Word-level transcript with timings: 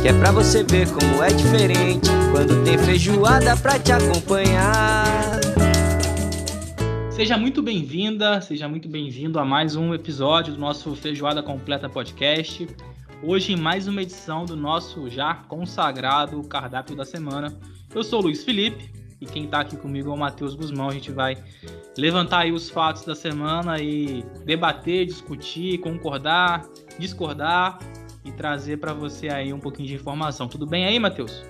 Que 0.00 0.08
é 0.08 0.12
pra 0.12 0.30
você 0.30 0.62
ver 0.62 0.86
como 0.92 1.22
é 1.24 1.28
diferente. 1.28 2.08
Quando 2.30 2.62
tem 2.62 2.78
feijoada 2.78 3.56
pra 3.56 3.80
te 3.80 3.90
acompanhar. 3.90 5.40
Seja 7.10 7.36
muito 7.36 7.60
bem-vinda, 7.60 8.40
seja 8.40 8.68
muito 8.68 8.88
bem-vindo 8.88 9.40
a 9.40 9.44
mais 9.44 9.74
um 9.74 9.92
episódio 9.92 10.54
do 10.54 10.60
nosso 10.60 10.94
Feijoada 10.94 11.42
Completa 11.42 11.88
Podcast. 11.88 12.68
Hoje, 13.24 13.54
em 13.54 13.56
mais 13.56 13.88
uma 13.88 14.00
edição 14.00 14.44
do 14.44 14.54
nosso 14.54 15.10
já 15.10 15.34
consagrado 15.34 16.44
cardápio 16.44 16.94
da 16.94 17.04
semana. 17.04 17.58
Eu 17.92 18.04
sou 18.04 18.20
o 18.20 18.22
Luiz 18.22 18.44
Felipe 18.44 18.92
e 19.20 19.26
quem 19.26 19.46
está 19.46 19.60
aqui 19.60 19.76
comigo 19.76 20.10
é 20.10 20.14
o 20.14 20.16
Matheus 20.16 20.54
Guzmão. 20.54 20.90
A 20.90 20.92
gente 20.92 21.10
vai 21.10 21.36
levantar 21.96 22.42
aí 22.42 22.52
os 22.52 22.70
fatos 22.70 23.04
da 23.04 23.16
semana 23.16 23.80
e 23.80 24.24
debater, 24.44 25.06
discutir, 25.06 25.78
concordar, 25.78 26.64
discordar 27.00 27.80
e 28.28 28.32
trazer 28.32 28.78
para 28.78 28.92
você 28.92 29.28
aí 29.28 29.52
um 29.52 29.58
pouquinho 29.58 29.88
de 29.88 29.94
informação. 29.94 30.46
Tudo 30.46 30.66
bem 30.66 30.84
aí, 30.84 30.98
Matheus? 30.98 31.44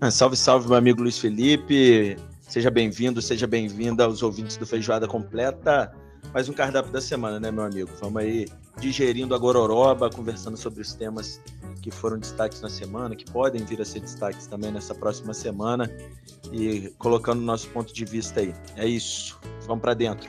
Ah, 0.00 0.10
salve, 0.10 0.36
salve, 0.36 0.68
meu 0.68 0.76
amigo 0.76 1.02
Luiz 1.02 1.18
Felipe. 1.18 2.16
Seja 2.40 2.70
bem-vindo, 2.70 3.22
seja 3.22 3.46
bem-vinda 3.46 4.04
aos 4.04 4.22
ouvintes 4.22 4.56
do 4.56 4.66
Feijoada 4.66 5.08
Completa. 5.08 5.92
Mais 6.32 6.48
um 6.48 6.52
cardápio 6.52 6.92
da 6.92 7.00
semana, 7.00 7.40
né, 7.40 7.50
meu 7.50 7.64
amigo? 7.64 7.90
Vamos 8.00 8.22
aí 8.22 8.46
digerindo 8.78 9.34
a 9.34 9.38
gororoba, 9.38 10.10
conversando 10.10 10.56
sobre 10.56 10.82
os 10.82 10.94
temas 10.94 11.40
que 11.80 11.90
foram 11.90 12.18
destaques 12.18 12.60
na 12.60 12.68
semana, 12.68 13.14
que 13.14 13.24
podem 13.30 13.64
vir 13.64 13.80
a 13.80 13.84
ser 13.84 14.00
destaques 14.00 14.46
também 14.46 14.70
nessa 14.72 14.94
próxima 14.94 15.32
semana 15.32 15.90
e 16.52 16.92
colocando 16.98 17.38
o 17.38 17.44
nosso 17.44 17.68
ponto 17.70 17.92
de 17.92 18.04
vista 18.04 18.40
aí. 18.40 18.54
É 18.76 18.86
isso. 18.86 19.38
Vamos 19.66 19.82
para 19.82 19.94
dentro. 19.94 20.28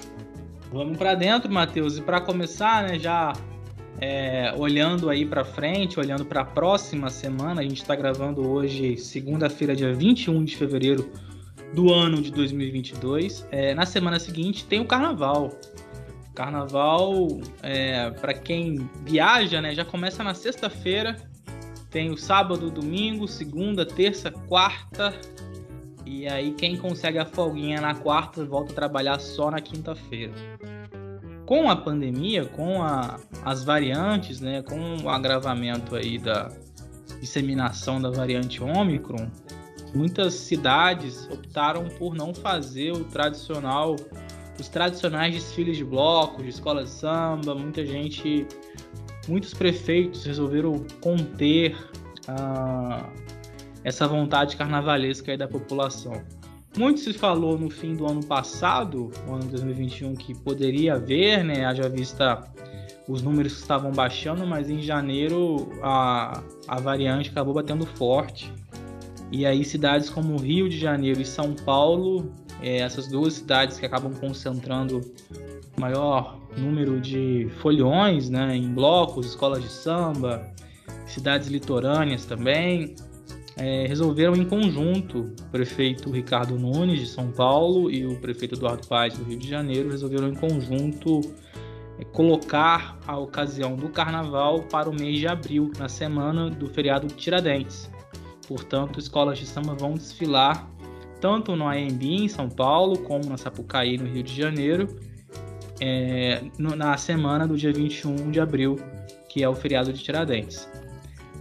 Vamos 0.72 0.97
para 0.97 1.16
dentro, 1.16 1.52
Matheus. 1.52 1.97
E 1.97 2.02
para 2.02 2.22
começar, 2.22 2.83
né, 2.83 3.00
já 3.00 3.33
é, 3.99 4.53
olhando 4.57 5.09
aí 5.09 5.25
para 5.25 5.45
frente, 5.45 5.99
olhando 5.99 6.25
para 6.25 6.41
a 6.41 6.45
próxima 6.45 7.09
semana, 7.09 7.61
a 7.61 7.63
gente 7.63 7.81
está 7.81 7.95
gravando 7.95 8.47
hoje, 8.47 8.97
segunda-feira, 8.97 9.75
dia 9.75 9.93
21 9.93 10.43
de 10.43 10.57
fevereiro 10.57 11.09
do 11.73 11.93
ano 11.93 12.21
de 12.21 12.31
2022. 12.31 13.47
É, 13.51 13.73
na 13.73 13.85
semana 13.85 14.19
seguinte 14.19 14.66
tem 14.66 14.79
o 14.79 14.85
Carnaval. 14.85 15.51
Carnaval, 16.33 17.39
é, 17.63 18.11
para 18.11 18.33
quem 18.33 18.89
viaja, 19.05 19.61
né, 19.61 19.73
já 19.73 19.85
começa 19.85 20.23
na 20.23 20.33
sexta-feira. 20.33 21.16
Tem 21.89 22.11
o 22.11 22.17
sábado, 22.17 22.69
domingo, 22.69 23.25
segunda, 23.25 23.85
terça, 23.85 24.29
quarta. 24.29 25.13
E 26.05 26.27
aí 26.27 26.51
quem 26.51 26.75
consegue 26.75 27.17
a 27.17 27.25
folguinha 27.25 27.79
na 27.79 27.95
quarta 27.95 28.43
volta 28.43 28.73
a 28.73 28.75
trabalhar 28.75 29.19
só 29.19 29.49
na 29.49 29.61
quinta-feira. 29.61 30.33
Com 31.45 31.69
a 31.69 31.75
pandemia, 31.75 32.45
com 32.45 32.81
a, 32.81 33.19
as 33.43 33.63
variantes, 33.63 34.41
né, 34.41 34.61
com 34.63 34.97
o 35.03 35.09
agravamento 35.09 35.95
aí 35.95 36.17
da 36.17 36.51
disseminação 37.19 38.01
da 38.01 38.09
variante 38.09 38.63
Ômicron, 38.63 39.29
muitas 39.93 40.33
cidades 40.33 41.27
optaram 41.31 41.88
por 41.97 42.16
não 42.16 42.33
fazer 42.33 42.91
o 42.91 43.03
tradicional 43.05 43.95
os 44.59 44.69
tradicionais 44.69 45.34
desfiles 45.34 45.78
de 45.78 45.84
blocos, 45.84 46.44
de 46.44 46.50
escola 46.50 46.84
de 46.84 46.89
samba, 46.89 47.53
muita 47.53 47.85
gente, 47.85 48.47
muitos 49.28 49.53
prefeitos 49.53 50.25
resolveram 50.25 50.85
conter 51.01 51.75
ah, 52.28 53.09
essa 53.84 54.07
vontade 54.07 54.55
carnavalesca 54.55 55.38
da 55.38 55.47
população. 55.47 56.23
Muito 56.78 57.00
se 57.00 57.13
falou 57.13 57.58
no 57.58 57.69
fim 57.69 57.96
do 57.96 58.06
ano 58.06 58.24
passado, 58.24 59.12
o 59.28 59.34
ano 59.34 59.46
2021, 59.46 60.16
que 60.16 60.34
poderia 60.34 60.96
haver, 60.96 61.44
né? 61.44 61.66
Haja 61.66 61.88
vista 61.88 62.44
os 63.08 63.22
números 63.22 63.53
que 63.53 63.62
estavam 63.62 63.91
baixando, 63.91 64.46
mas 64.46 64.69
em 64.69 64.81
janeiro 64.81 65.69
a, 65.81 66.41
a 66.68 66.80
variante 66.80 67.30
acabou 67.30 67.53
batendo 67.53 67.85
forte. 67.85 68.52
E 69.31 69.46
aí 69.46 69.64
cidades 69.64 70.09
como 70.09 70.38
Rio 70.38 70.68
de 70.69 70.78
Janeiro 70.78 71.22
e 71.22 71.25
São 71.25 71.53
Paulo 71.53 72.31
é, 72.62 72.78
essas 72.78 73.08
duas 73.08 73.34
cidades 73.34 73.78
que 73.78 73.85
acabam 73.85 74.14
concentrando 74.14 75.02
maior 75.78 76.40
número 76.58 77.00
de 77.00 77.50
folhões 77.59 78.30
né, 78.30 78.56
em 78.56 78.74
blocos, 78.74 79.25
escolas 79.25 79.62
de 79.62 79.69
samba, 79.69 80.52
cidades 81.06 81.47
litorâneas 81.47 82.25
também, 82.25 82.96
é, 83.57 83.85
resolveram 83.88 84.35
em 84.35 84.45
conjunto, 84.45 85.31
o 85.39 85.49
prefeito 85.51 86.11
Ricardo 86.11 86.57
Nunes 86.59 86.99
de 86.99 87.07
São 87.07 87.31
Paulo 87.31 87.89
e 87.89 88.05
o 88.05 88.19
prefeito 88.19 88.55
Eduardo 88.55 88.85
Paes 88.88 89.17
do 89.17 89.23
Rio 89.23 89.38
de 89.38 89.47
Janeiro 89.47 89.89
resolveram 89.89 90.27
em 90.27 90.35
conjunto 90.35 91.21
é, 91.97 92.03
colocar 92.03 92.99
a 93.07 93.17
ocasião 93.17 93.75
do 93.75 93.89
carnaval 93.89 94.63
para 94.63 94.89
o 94.89 94.93
mês 94.93 95.19
de 95.19 95.27
abril, 95.27 95.71
na 95.79 95.88
semana 95.88 96.49
do 96.49 96.67
feriado 96.67 97.07
Tiradentes. 97.07 97.89
Portanto, 98.47 98.99
escolas 98.99 99.39
de 99.39 99.45
samba 99.45 99.73
vão 99.73 99.93
desfilar 99.93 100.69
tanto 101.22 101.55
no 101.55 101.67
AMB 101.67 102.03
em 102.03 102.27
São 102.27 102.49
Paulo, 102.49 102.99
como 102.99 103.25
na 103.25 103.37
Sapucaí 103.37 103.97
no 103.97 104.05
Rio 104.05 104.22
de 104.22 104.35
Janeiro, 104.35 104.87
é, 105.79 106.43
no, 106.59 106.75
na 106.75 106.97
semana 106.97 107.47
do 107.47 107.57
dia 107.57 107.72
21 107.72 108.31
de 108.31 108.39
abril, 108.39 108.75
que 109.29 109.41
é 109.41 109.49
o 109.49 109.55
feriado 109.55 109.91
de 109.91 110.03
Tiradentes. 110.03 110.69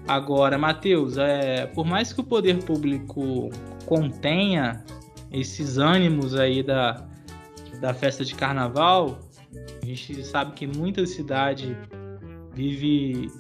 Agora, 0.07 0.59
Matheus, 0.59 1.17
é, 1.17 1.67
por 1.67 1.87
mais 1.87 2.13
que 2.13 2.21
o 2.21 2.25
poder 2.25 2.63
público 2.63 3.49
contenha 3.87 4.85
esses 5.33 5.79
ânimos 5.79 6.35
aí 6.35 6.63
da, 6.63 7.07
da 7.81 7.95
festa 7.95 8.25
de 8.25 8.35
carnaval, 8.35 9.19
a 9.83 9.87
gente 9.87 10.23
sabe 10.25 10.53
que 10.53 10.67
muita 10.67 11.07
cidade 11.07 11.77
vive 12.53 13.31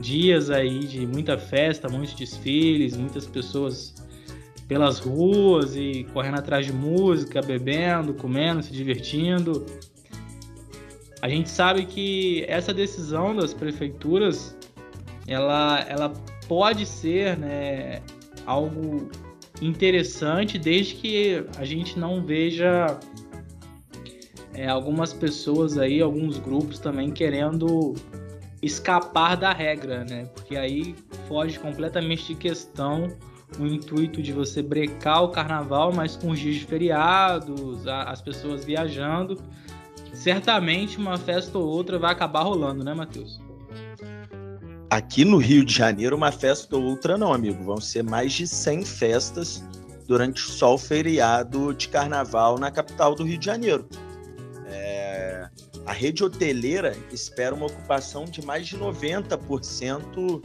dias 0.00 0.50
aí 0.50 0.80
de 0.80 1.06
muita 1.06 1.38
festa, 1.38 1.88
muitos 1.88 2.14
desfiles, 2.14 2.96
muitas 2.96 3.26
pessoas 3.26 3.94
pelas 4.66 4.98
ruas 4.98 5.76
e 5.76 6.06
correndo 6.12 6.38
atrás 6.38 6.66
de 6.66 6.72
música, 6.72 7.40
bebendo, 7.42 8.14
comendo, 8.14 8.62
se 8.62 8.72
divertindo. 8.72 9.64
A 11.20 11.28
gente 11.28 11.48
sabe 11.48 11.86
que 11.86 12.44
essa 12.48 12.72
decisão 12.72 13.34
das 13.36 13.54
prefeituras, 13.54 14.56
ela, 15.26 15.80
ela 15.88 16.12
pode 16.46 16.86
ser 16.86 17.36
né, 17.38 18.00
algo 18.46 19.08
interessante 19.62 20.58
desde 20.58 20.94
que 20.94 21.46
a 21.56 21.64
gente 21.64 21.98
não 21.98 22.24
veja 22.24 22.98
é, 24.52 24.68
algumas 24.68 25.12
pessoas 25.12 25.78
aí, 25.78 26.00
alguns 26.00 26.38
grupos 26.38 26.78
também 26.78 27.10
querendo 27.10 27.94
escapar 28.62 29.36
da 29.36 29.52
regra, 29.52 30.04
né? 30.04 30.26
Porque 30.34 30.56
aí 30.56 30.94
foge 31.28 31.58
completamente 31.58 32.28
de 32.28 32.34
questão 32.34 33.08
o 33.58 33.66
intuito 33.66 34.22
de 34.22 34.32
você 34.32 34.62
brecar 34.62 35.22
o 35.22 35.28
carnaval, 35.28 35.92
mas 35.92 36.16
com 36.16 36.30
os 36.30 36.38
dias 36.38 36.56
de 36.56 36.64
feriados, 36.64 37.86
as 37.86 38.20
pessoas 38.20 38.64
viajando, 38.64 39.40
certamente 40.12 40.96
uma 40.98 41.16
festa 41.16 41.58
ou 41.58 41.66
outra 41.66 41.98
vai 41.98 42.12
acabar 42.12 42.42
rolando, 42.42 42.82
né, 42.82 42.94
Matheus? 42.94 43.40
Aqui 44.90 45.24
no 45.24 45.38
Rio 45.38 45.64
de 45.64 45.74
Janeiro, 45.74 46.16
uma 46.16 46.30
festa 46.30 46.76
ou 46.76 46.82
outra 46.82 47.16
não, 47.18 47.32
amigo. 47.32 47.64
Vão 47.64 47.80
ser 47.80 48.02
mais 48.02 48.32
de 48.32 48.46
100 48.46 48.84
festas 48.84 49.64
durante 50.06 50.40
só 50.40 50.74
o 50.74 50.78
feriado 50.78 51.74
de 51.74 51.88
carnaval 51.88 52.58
na 52.58 52.70
capital 52.70 53.14
do 53.14 53.24
Rio 53.24 53.38
de 53.38 53.46
Janeiro. 53.46 53.88
É... 54.66 55.48
A 55.86 55.92
rede 55.92 56.24
hoteleira 56.24 56.96
espera 57.12 57.54
uma 57.54 57.66
ocupação 57.66 58.24
de 58.24 58.44
mais 58.44 58.66
de 58.66 58.78
90% 58.78 60.42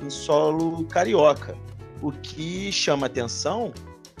em 0.00 0.10
solo 0.10 0.84
carioca. 0.86 1.56
O 2.00 2.10
que 2.10 2.72
chama 2.72 3.06
atenção 3.06 3.72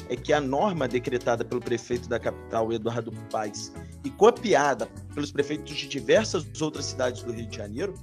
é 0.08 0.16
que 0.16 0.32
a 0.32 0.40
norma 0.40 0.86
decretada 0.86 1.44
pelo 1.44 1.60
prefeito 1.60 2.08
da 2.08 2.18
capital, 2.18 2.72
Eduardo 2.72 3.12
Paes, 3.30 3.72
e 4.04 4.10
copiada 4.10 4.86
pelos 5.14 5.30
prefeitos 5.30 5.76
de 5.76 5.88
diversas 5.88 6.46
outras 6.60 6.86
cidades 6.86 7.22
do 7.22 7.32
Rio 7.32 7.46
de 7.46 7.56
Janeiro, 7.56 7.94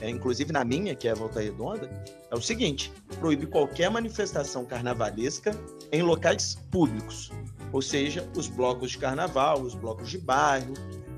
é, 0.00 0.10
inclusive 0.10 0.52
na 0.52 0.64
minha, 0.64 0.94
que 0.94 1.08
é 1.08 1.12
a 1.12 1.14
Volta 1.14 1.40
Redonda, 1.40 1.90
é 2.30 2.34
o 2.34 2.40
seguinte: 2.40 2.92
proíbe 3.18 3.46
qualquer 3.46 3.90
manifestação 3.90 4.64
carnavalesca 4.64 5.52
em 5.90 6.02
locais 6.02 6.56
públicos, 6.70 7.30
ou 7.72 7.80
seja, 7.80 8.28
os 8.36 8.48
blocos 8.48 8.90
de 8.90 8.98
carnaval, 8.98 9.62
os 9.62 9.74
blocos 9.74 10.10
de 10.10 10.18
bairro 10.18 10.74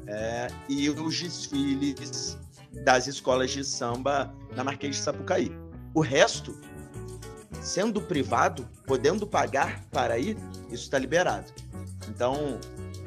é, 0.06 0.48
e 0.68 0.88
os 0.88 1.20
desfiles 1.20 2.38
das 2.84 3.06
escolas 3.06 3.50
de 3.50 3.64
samba 3.64 4.32
na 4.54 4.62
Marquês 4.62 4.96
de 4.96 5.02
Sapucaí. 5.02 5.50
O 5.94 6.00
resto 6.00 6.56
sendo 7.60 8.00
privado, 8.00 8.68
podendo 8.86 9.26
pagar 9.26 9.84
para 9.90 10.18
ir, 10.18 10.36
isso 10.70 10.84
está 10.84 10.98
liberado. 10.98 11.52
Então, 12.08 12.58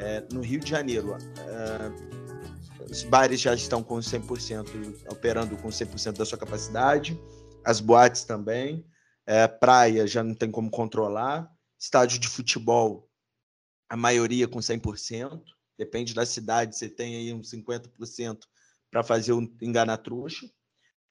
é, 0.02 0.26
no 0.32 0.42
Rio 0.42 0.60
de 0.60 0.70
Janeiro, 0.70 1.16
é, 1.16 2.84
os 2.90 3.04
bares 3.04 3.40
já 3.40 3.54
estão 3.54 3.84
com 3.84 3.98
100%, 4.00 5.06
operando 5.10 5.56
com 5.58 5.70
100% 5.70 6.18
da 6.18 6.26
sua 6.26 6.38
capacidade, 6.38 7.20
as 7.64 7.80
boates 7.80 8.24
também, 8.24 8.86
é, 9.28 9.48
praia 9.48 10.08
já 10.08 10.24
não 10.24 10.34
tem 10.34 10.50
como 10.50 10.72
controlar, 10.72 11.50
estádio 11.80 12.20
de 12.20 12.28
futebol, 12.28 13.08
a 13.88 13.96
maioria 13.96 14.48
com 14.48 14.60
100%, 14.60 15.44
depende 15.78 16.14
da 16.14 16.26
cidade, 16.26 16.76
você 16.76 16.90
tem 16.90 17.16
aí 17.16 17.34
uns 17.34 17.52
50% 17.52 18.40
para 18.90 19.04
fazer 19.04 19.34
o 19.34 19.42
enganar 19.62 19.98
trouxa. 19.98 20.50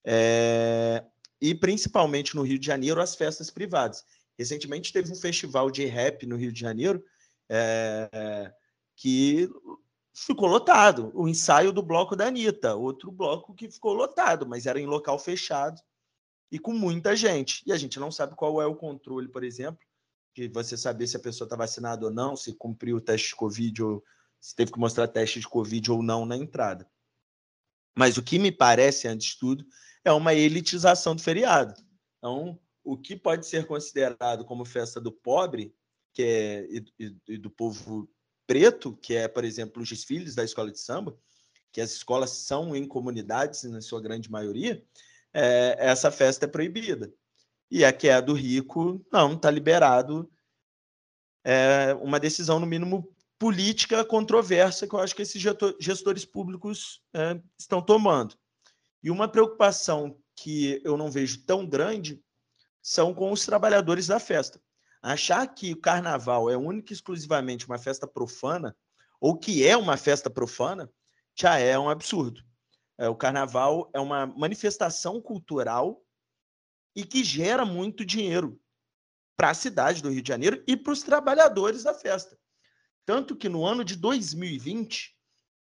É, 0.05 1.05
e 1.41 1.55
principalmente 1.55 2.35
no 2.35 2.43
Rio 2.43 2.59
de 2.59 2.67
Janeiro, 2.67 3.01
as 3.01 3.15
festas 3.15 3.51
privadas. 3.51 4.05
Recentemente 4.39 4.93
teve 4.93 5.11
um 5.13 5.17
festival 5.17 5.71
de 5.71 5.85
rap 5.87 6.27
no 6.27 6.37
Rio 6.37 6.53
de 6.53 6.61
Janeiro. 6.61 7.03
É, 7.49 8.53
que 9.01 9.49
ficou 10.15 10.47
lotado. 10.47 11.11
O 11.15 11.27
ensaio 11.27 11.73
do 11.73 11.83
bloco 11.83 12.15
da 12.15 12.27
Anitta, 12.27 12.75
outro 12.75 13.11
bloco 13.11 13.55
que 13.55 13.71
ficou 13.71 13.95
lotado, 13.95 14.47
mas 14.47 14.67
era 14.67 14.79
em 14.79 14.87
local 14.87 15.19
fechado 15.19 15.81
e 16.53 16.59
com 16.59 16.75
muita 16.75 17.17
gente. 17.17 17.63
E 17.67 17.73
a 17.73 17.79
gente 17.79 17.99
não 17.99 18.13
sabe 18.13 18.37
qual 18.37 18.61
é 18.61 18.67
o 18.67 18.77
controle, 18.77 19.27
por 19.27 19.43
exemplo, 19.43 19.81
de 20.37 20.49
você 20.49 20.77
saber 20.77 21.07
se 21.07 21.17
a 21.17 21.21
pessoa 21.21 21.47
está 21.47 21.57
vacinada 21.57 22.05
ou 22.05 22.13
não, 22.13 22.37
se 22.37 22.53
cumpriu 22.53 22.99
o 22.99 23.01
teste 23.01 23.31
de 23.31 23.37
Covid 23.37 23.83
ou 23.83 24.05
se 24.39 24.55
teve 24.55 24.71
que 24.71 24.79
mostrar 24.79 25.09
teste 25.09 25.41
de 25.41 25.49
Covid 25.49 25.91
ou 25.91 26.03
não 26.03 26.27
na 26.27 26.37
entrada. 26.37 26.87
Mas 27.97 28.19
o 28.19 28.23
que 28.23 28.39
me 28.39 28.53
parece, 28.53 29.09
antes 29.09 29.29
de 29.29 29.39
tudo, 29.39 29.65
é 30.05 30.13
uma 30.13 30.35
elitização 30.35 31.17
do 31.17 31.23
feriado. 31.23 31.75
Então, 32.19 32.61
o 32.85 32.99
que 32.99 33.17
pode 33.17 33.47
ser 33.47 33.67
considerado 33.67 34.45
como 34.45 34.65
festa 34.67 35.01
do 35.01 35.11
pobre, 35.11 35.75
que 36.13 36.23
é 36.23 36.67
e, 36.99 37.17
e 37.29 37.39
do 37.39 37.51
povo 37.51 38.07
preto, 38.51 38.99
que 39.01 39.15
é, 39.15 39.29
por 39.29 39.45
exemplo, 39.45 39.81
os 39.81 39.89
desfiles 39.89 40.35
da 40.35 40.43
escola 40.43 40.73
de 40.73 40.81
samba, 40.81 41.17
que 41.71 41.81
as 41.81 41.93
escolas 41.93 42.31
são 42.31 42.75
em 42.75 42.85
comunidades, 42.85 43.63
na 43.63 43.81
sua 43.81 44.01
grande 44.01 44.29
maioria, 44.29 44.85
é, 45.33 45.77
essa 45.79 46.11
festa 46.11 46.47
é 46.47 46.49
proibida. 46.49 47.15
E 47.71 47.85
a 47.85 47.93
que 47.93 48.09
é 48.09 48.21
do 48.21 48.33
rico, 48.33 49.07
não, 49.13 49.35
está 49.35 49.49
liberado. 49.53 50.29
É 51.45 51.95
uma 52.03 52.19
decisão, 52.19 52.59
no 52.59 52.67
mínimo, 52.67 53.09
política 53.39 54.05
controversa 54.05 54.85
que 54.85 54.95
eu 54.97 54.99
acho 54.99 55.15
que 55.15 55.23
esses 55.23 55.41
gestores 55.79 56.25
públicos 56.25 57.01
é, 57.15 57.41
estão 57.57 57.81
tomando. 57.81 58.35
E 59.01 59.13
uma 59.13 59.29
preocupação 59.29 60.21
que 60.35 60.83
eu 60.83 60.97
não 60.97 61.09
vejo 61.09 61.45
tão 61.45 61.65
grande 61.65 62.21
são 62.83 63.15
com 63.15 63.31
os 63.31 63.47
trabalhadores 63.47 64.09
da 64.09 64.19
festa. 64.19 64.61
Achar 65.03 65.47
que 65.47 65.73
o 65.73 65.81
carnaval 65.81 66.51
é 66.51 66.57
única 66.57 66.93
e 66.93 66.95
exclusivamente 66.95 67.67
uma 67.67 67.79
festa 67.79 68.07
profana, 68.07 68.77
ou 69.21 69.39
que 69.39 69.67
é 69.67 69.77
uma 69.77 69.97
festa 69.97 70.29
profana, 70.29 70.91
já 71.35 71.59
é 71.59 71.79
um 71.79 71.89
absurdo. 71.89 72.43
É, 72.99 73.09
o 73.09 73.17
carnaval 73.17 73.91
é 73.95 74.01
uma 74.01 74.27
manifestação 74.27 75.21
cultural 75.21 76.03
e 76.95 77.05
que 77.05 77.25
gera 77.25 77.65
muito 77.65 78.05
dinheiro 78.05 78.61
para 79.37 79.51
a 79.51 79.55
cidade 79.55 80.03
do 80.03 80.11
Rio 80.11 80.21
de 80.21 80.29
Janeiro 80.29 80.63
e 80.67 80.77
para 80.77 80.93
os 80.93 81.03
trabalhadores 81.03 81.83
da 81.83 81.95
festa. 81.95 82.39
Tanto 83.07 83.35
que 83.35 83.49
no 83.49 83.65
ano 83.65 83.83
de 83.83 83.97
2020, 83.97 85.17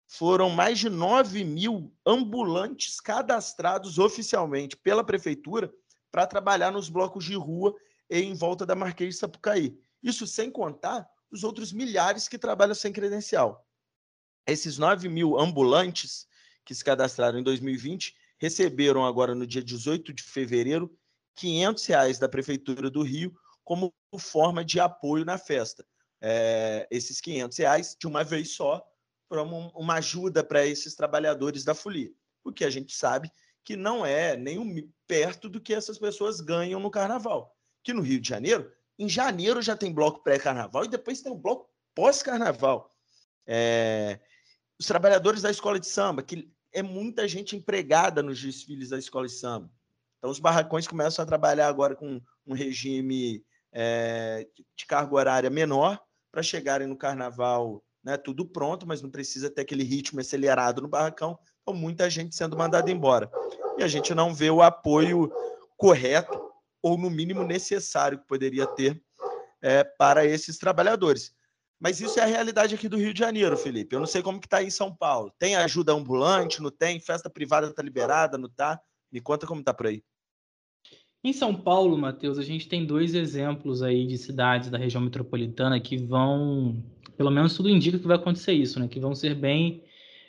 foram 0.06 0.50
mais 0.50 0.78
de 0.78 0.90
9 0.90 1.42
mil 1.42 1.90
ambulantes 2.04 3.00
cadastrados 3.00 3.98
oficialmente 3.98 4.76
pela 4.76 5.02
prefeitura 5.02 5.72
para 6.10 6.26
trabalhar 6.26 6.70
nos 6.70 6.90
blocos 6.90 7.24
de 7.24 7.34
rua 7.34 7.74
em 8.20 8.34
volta 8.34 8.66
da 8.66 8.74
Marquês 8.74 9.14
de 9.14 9.20
Sapucaí. 9.20 9.78
Isso 10.02 10.26
sem 10.26 10.50
contar 10.50 11.08
os 11.30 11.42
outros 11.44 11.72
milhares 11.72 12.28
que 12.28 12.38
trabalham 12.38 12.74
sem 12.74 12.92
credencial. 12.92 13.66
Esses 14.46 14.76
9 14.76 15.08
mil 15.08 15.38
ambulantes 15.38 16.26
que 16.64 16.74
se 16.74 16.84
cadastraram 16.84 17.38
em 17.38 17.42
2020 17.42 18.14
receberam 18.38 19.06
agora 19.06 19.34
no 19.34 19.46
dia 19.46 19.62
18 19.62 20.12
de 20.12 20.22
fevereiro 20.22 20.94
500 21.36 21.86
reais 21.86 22.18
da 22.18 22.28
prefeitura 22.28 22.90
do 22.90 23.02
Rio 23.02 23.34
como 23.64 23.94
forma 24.18 24.64
de 24.64 24.78
apoio 24.78 25.24
na 25.24 25.38
festa. 25.38 25.86
É, 26.20 26.86
esses 26.90 27.20
500 27.20 27.58
reais 27.58 27.96
de 27.98 28.06
uma 28.06 28.22
vez 28.22 28.50
só 28.50 28.86
para 29.28 29.42
uma 29.42 29.94
ajuda 29.94 30.44
para 30.44 30.66
esses 30.66 30.94
trabalhadores 30.94 31.64
da 31.64 31.74
folia, 31.74 32.12
porque 32.44 32.64
a 32.64 32.70
gente 32.70 32.94
sabe 32.94 33.30
que 33.64 33.76
não 33.76 34.04
é 34.04 34.36
nem 34.36 34.58
um, 34.58 34.92
perto 35.06 35.48
do 35.48 35.60
que 35.60 35.72
essas 35.72 35.98
pessoas 35.98 36.40
ganham 36.40 36.78
no 36.78 36.90
carnaval. 36.90 37.56
Que 37.82 37.92
no 37.92 38.02
Rio 38.02 38.20
de 38.20 38.28
Janeiro, 38.28 38.70
em 38.98 39.08
janeiro 39.08 39.60
já 39.62 39.76
tem 39.76 39.92
bloco 39.92 40.22
pré-carnaval 40.22 40.84
e 40.84 40.88
depois 40.88 41.20
tem 41.20 41.32
um 41.32 41.38
bloco 41.38 41.68
pós-carnaval. 41.94 42.94
É... 43.46 44.20
Os 44.78 44.86
trabalhadores 44.86 45.42
da 45.42 45.50
escola 45.50 45.78
de 45.78 45.86
samba, 45.86 46.22
que 46.22 46.50
é 46.72 46.82
muita 46.82 47.28
gente 47.28 47.56
empregada 47.56 48.22
nos 48.22 48.40
desfiles 48.40 48.90
da 48.90 48.98
escola 48.98 49.26
de 49.26 49.34
samba. 49.34 49.70
Então, 50.18 50.30
os 50.30 50.38
barracões 50.38 50.86
começam 50.86 51.22
a 51.22 51.26
trabalhar 51.26 51.68
agora 51.68 51.94
com 51.94 52.20
um 52.46 52.54
regime 52.54 53.44
é, 53.72 54.46
de 54.76 54.86
carga 54.86 55.14
horária 55.14 55.50
menor 55.50 56.00
para 56.30 56.42
chegarem 56.42 56.86
no 56.86 56.96
carnaval 56.96 57.84
né, 58.02 58.16
tudo 58.16 58.44
pronto, 58.44 58.86
mas 58.86 59.00
não 59.00 59.10
precisa 59.10 59.50
ter 59.50 59.62
aquele 59.62 59.84
ritmo 59.84 60.20
acelerado 60.20 60.82
no 60.82 60.88
barracão, 60.88 61.38
então 61.62 61.74
muita 61.74 62.10
gente 62.10 62.34
sendo 62.34 62.56
mandada 62.56 62.90
embora. 62.90 63.30
E 63.78 63.82
a 63.82 63.88
gente 63.88 64.14
não 64.14 64.34
vê 64.34 64.50
o 64.50 64.62
apoio 64.62 65.32
correto 65.76 66.51
ou 66.82 66.98
no 66.98 67.08
mínimo 67.08 67.44
necessário 67.44 68.18
que 68.18 68.26
poderia 68.26 68.66
ter 68.66 69.00
é, 69.62 69.84
para 69.84 70.26
esses 70.26 70.58
trabalhadores. 70.58 71.34
Mas 71.80 72.00
isso 72.00 72.18
é 72.20 72.22
a 72.22 72.26
realidade 72.26 72.74
aqui 72.74 72.88
do 72.88 72.96
Rio 72.96 73.12
de 73.12 73.20
Janeiro, 73.20 73.56
Felipe. 73.56 73.94
Eu 73.94 74.00
não 74.00 74.06
sei 74.06 74.22
como 74.22 74.40
que 74.40 74.46
está 74.46 74.62
em 74.62 74.70
São 74.70 74.94
Paulo. 74.94 75.32
Tem 75.38 75.56
ajuda 75.56 75.92
ambulante? 75.92 76.62
Não 76.62 76.70
tem? 76.70 77.00
Festa 77.00 77.30
privada 77.30 77.68
está 77.68 77.82
liberada? 77.82 78.38
Não 78.38 78.46
está? 78.46 78.80
Me 79.10 79.20
conta 79.20 79.46
como 79.46 79.60
está 79.60 79.74
por 79.74 79.86
aí. 79.86 80.02
Em 81.24 81.32
São 81.32 81.54
Paulo, 81.54 81.96
Matheus, 81.96 82.38
a 82.38 82.42
gente 82.42 82.68
tem 82.68 82.84
dois 82.84 83.14
exemplos 83.14 83.82
aí 83.82 84.06
de 84.06 84.18
cidades 84.18 84.70
da 84.70 84.78
região 84.78 85.00
metropolitana 85.00 85.80
que 85.80 85.96
vão 85.96 86.82
pelo 87.16 87.30
menos 87.30 87.54
tudo 87.54 87.68
indica 87.68 87.98
que 87.98 88.06
vai 88.06 88.16
acontecer 88.16 88.52
isso, 88.52 88.80
né? 88.80 88.88
Que 88.88 88.98
vão 88.98 89.14
ser 89.14 89.34
bem 89.34 89.84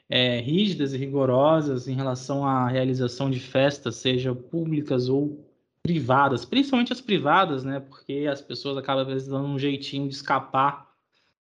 é, 0.09 0.39
rígidas 0.39 0.93
e 0.93 0.97
rigorosas 0.97 1.87
em 1.87 1.95
relação 1.95 2.45
à 2.45 2.67
realização 2.67 3.31
de 3.31 3.39
festas, 3.39 3.95
seja 3.95 4.35
públicas 4.35 5.09
ou 5.09 5.43
privadas, 5.83 6.45
principalmente 6.45 6.93
as 6.93 7.01
privadas, 7.01 7.63
né? 7.65 7.81
Porque 7.81 8.25
as 8.31 8.41
pessoas 8.41 8.77
acabam 8.77 9.05
vezes 9.05 9.27
dando 9.27 9.47
um 9.47 9.59
jeitinho 9.59 10.07
de 10.07 10.15
escapar 10.15 10.89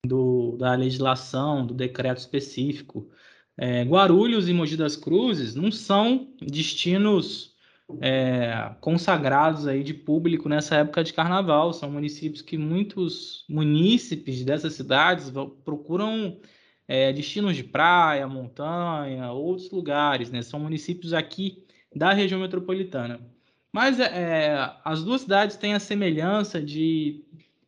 do, 0.05 0.57
da 0.57 0.73
legislação, 0.73 1.65
do 1.65 1.73
decreto 1.73 2.17
específico. 2.17 3.07
É, 3.55 3.83
Guarulhos 3.83 4.49
e 4.49 4.53
Mogi 4.53 4.75
das 4.75 4.95
Cruzes 4.95 5.53
não 5.53 5.71
são 5.71 6.33
destinos 6.41 7.55
é, 8.01 8.75
consagrados 8.81 9.67
aí 9.67 9.83
de 9.83 9.93
público 9.93 10.49
nessa 10.49 10.77
época 10.77 11.03
de 11.03 11.13
carnaval. 11.13 11.71
São 11.71 11.91
municípios 11.91 12.41
que 12.41 12.57
muitos 12.57 13.45
munícipes 13.47 14.43
dessas 14.43 14.73
cidades 14.73 15.31
procuram 15.63 16.39
é, 16.87 17.13
destinos 17.13 17.55
de 17.55 17.63
praia, 17.63 18.27
montanha, 18.27 19.31
outros 19.31 19.69
lugares, 19.69 20.31
né? 20.31 20.41
São 20.41 20.59
municípios 20.59 21.13
aqui 21.13 21.63
da 21.95 22.11
região 22.13 22.39
metropolitana. 22.39 23.32
Mas 23.73 23.99
é, 23.99 24.03
é, 24.03 24.75
as 24.85 25.03
duas 25.03 25.21
cidades 25.21 25.57
têm 25.57 25.73
a 25.73 25.79
semelhança 25.79 26.61
de 26.61 27.25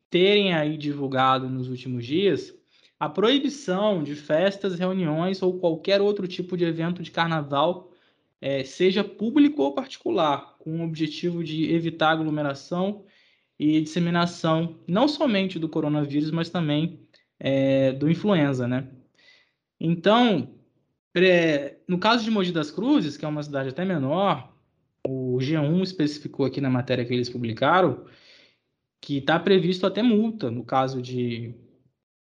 terem 0.09 0.53
aí 0.53 0.77
divulgado 0.77 1.49
nos 1.49 1.67
últimos 1.67 2.05
dias 2.05 2.53
a 2.99 3.09
proibição 3.09 4.03
de 4.03 4.15
festas, 4.15 4.79
reuniões 4.79 5.41
ou 5.41 5.59
qualquer 5.59 6.01
outro 6.01 6.27
tipo 6.27 6.55
de 6.55 6.63
evento 6.63 7.03
de 7.03 7.11
carnaval 7.11 7.91
é, 8.39 8.63
seja 8.63 9.03
público 9.03 9.61
ou 9.61 9.73
particular, 9.73 10.55
com 10.59 10.79
o 10.79 10.83
objetivo 10.83 11.43
de 11.43 11.73
evitar 11.73 12.11
aglomeração 12.11 13.05
e 13.59 13.81
disseminação 13.81 14.79
não 14.87 15.07
somente 15.07 15.59
do 15.59 15.67
coronavírus, 15.67 16.31
mas 16.31 16.49
também 16.49 16.99
é, 17.39 17.91
do 17.93 18.09
influenza, 18.09 18.67
né? 18.67 18.87
Então, 19.79 20.55
é, 21.15 21.77
no 21.87 21.97
caso 21.97 22.23
de 22.23 22.31
Mogi 22.31 22.51
das 22.51 22.71
Cruzes, 22.71 23.17
que 23.17 23.25
é 23.25 23.27
uma 23.27 23.43
cidade 23.43 23.69
até 23.69 23.83
menor, 23.83 24.54
o 25.07 25.37
G1 25.37 25.83
especificou 25.83 26.45
aqui 26.45 26.59
na 26.59 26.69
matéria 26.69 27.05
que 27.05 27.13
eles 27.13 27.29
publicaram 27.29 28.05
que 29.01 29.17
está 29.17 29.39
previsto 29.39 29.85
até 29.85 30.01
multa 30.01 30.49
no 30.49 30.63
caso 30.63 31.01
de, 31.01 31.53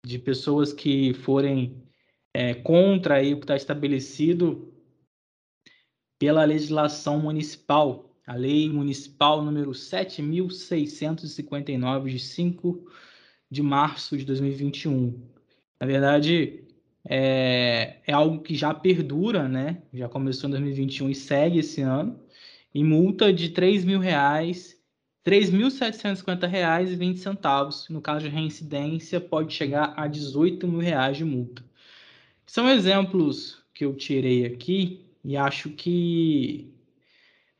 de 0.05 0.19
pessoas 0.19 0.71
que 0.71 1.13
forem 1.15 1.83
é, 2.33 2.53
contra 2.53 3.15
aí 3.15 3.33
o 3.33 3.37
que 3.37 3.45
está 3.45 3.55
estabelecido 3.55 4.71
pela 6.19 6.43
legislação 6.43 7.19
municipal, 7.19 8.13
a 8.27 8.35
Lei 8.35 8.69
Municipal 8.69 9.41
número 9.41 9.71
7.659, 9.71 12.09
de 12.09 12.19
5 12.19 12.91
de 13.49 13.63
março 13.63 14.17
de 14.17 14.25
2021. 14.25 15.17
Na 15.79 15.87
verdade, 15.87 16.65
é, 17.07 18.01
é 18.05 18.13
algo 18.13 18.43
que 18.43 18.53
já 18.53 18.73
perdura, 18.73 19.47
né? 19.47 19.81
Já 19.93 20.09
começou 20.09 20.49
em 20.49 20.51
2021 20.51 21.09
e 21.09 21.15
segue 21.15 21.59
esse 21.59 21.81
ano, 21.81 22.19
e 22.73 22.83
multa 22.83 23.31
de 23.33 23.49
3 23.49 23.85
mil 23.85 23.99
reais, 23.99 24.77
R$ 25.25 25.39
3.750,20. 25.39 27.89
No 27.89 28.01
caso 28.01 28.25
de 28.25 28.31
reincidência, 28.31 29.21
pode 29.21 29.53
chegar 29.53 29.93
a 29.97 30.07
18 30.07 30.67
mil 30.67 30.79
reais 30.79 31.17
de 31.17 31.25
multa. 31.25 31.63
São 32.45 32.69
exemplos 32.69 33.63
que 33.73 33.85
eu 33.85 33.95
tirei 33.95 34.45
aqui 34.45 35.05
e 35.23 35.37
acho 35.37 35.69
que 35.69 36.73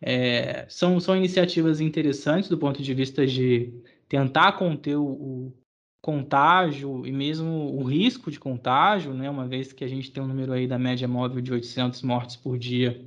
é, 0.02 0.66
são, 0.70 1.00
são 1.00 1.16
iniciativas 1.16 1.80
interessantes 1.82 2.50
do 2.50 2.58
ponto 2.58 2.82
de 2.82 2.94
vista 2.94 3.26
de 3.28 3.74
tentar 4.08 4.54
conter 4.54 4.96
o, 4.96 5.06
o, 5.06 5.54
contágio 6.02 7.06
e 7.06 7.12
mesmo 7.12 7.78
o 7.78 7.84
risco 7.84 8.32
de 8.32 8.40
contágio, 8.40 9.14
né, 9.14 9.30
uma 9.30 9.46
vez 9.48 9.74
que 9.74 9.84
a 9.84 9.88
gente 9.88 10.12
tem 10.12 10.24
um 10.24 10.28
número 10.28 10.54
aí 10.54 10.66
da 10.66 10.80
média 10.80 11.08
móvel 11.08 11.42
de 11.42 11.52
800 11.52 12.02
mortes 12.04 12.38
por 12.38 12.58
dia 12.58 13.06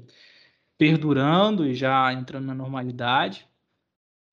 perdurando 0.83 1.65
e 1.65 1.77
já 1.77 2.13
entrando 2.13 2.47
na 2.47 2.55
normalidade. 2.57 3.47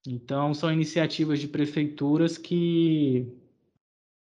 Então, 0.08 0.52
são 0.52 0.74
iniciativas 0.74 1.40
de 1.40 1.48
prefeituras 1.48 2.40
que 2.40 3.32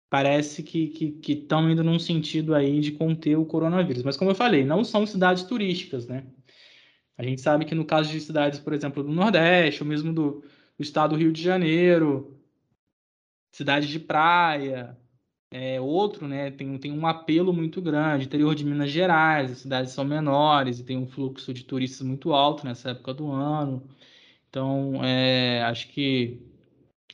parece 0.10 0.64
que 0.64 1.20
estão 1.28 1.70
indo 1.70 1.84
num 1.84 2.00
sentido 2.00 2.56
aí 2.56 2.80
de 2.80 2.94
conter 2.94 3.38
o 3.38 3.46
coronavírus. 3.46 4.02
Mas, 4.02 4.16
como 4.16 4.32
eu 4.32 4.36
falei, 4.36 4.64
não 4.64 4.82
são 4.86 5.06
cidades 5.06 5.44
turísticas, 5.44 6.08
né? 6.08 6.26
A 7.18 7.24
gente 7.24 7.42
sabe 7.42 7.66
que 7.66 7.76
no 7.76 7.84
caso 7.84 8.10
de 8.10 8.22
cidades, 8.22 8.60
por 8.60 8.72
exemplo, 8.72 9.04
do 9.04 9.12
Nordeste, 9.12 9.84
ou 9.84 9.90
mesmo 9.90 10.14
do, 10.14 10.42
do 10.78 10.82
estado 10.82 11.16
do 11.16 11.20
Rio 11.20 11.34
de 11.34 11.44
Janeiro, 11.44 12.40
cidades 13.52 13.90
de 13.90 14.00
praia, 14.00 14.98
é, 15.58 15.80
outro, 15.80 16.28
né, 16.28 16.52
tem, 16.52 16.78
tem 16.78 16.92
um 16.92 17.08
apelo 17.08 17.54
muito 17.54 17.82
grande. 17.82 18.26
Interior 18.26 18.54
de 18.54 18.66
Minas 18.66 18.92
Gerais, 18.92 19.52
as 19.52 19.60
cidades 19.60 19.94
são 19.94 20.04
menores 20.04 20.80
e 20.80 20.84
tem 20.84 20.98
um 20.98 21.08
fluxo 21.08 21.54
de 21.54 21.64
turistas 21.64 22.06
muito 22.06 22.34
alto 22.34 22.66
nessa 22.66 22.90
época 22.90 23.14
do 23.14 23.32
ano. 23.32 23.82
Então, 24.50 25.02
é, 25.02 25.64
acho 25.64 25.88
que 25.90 26.42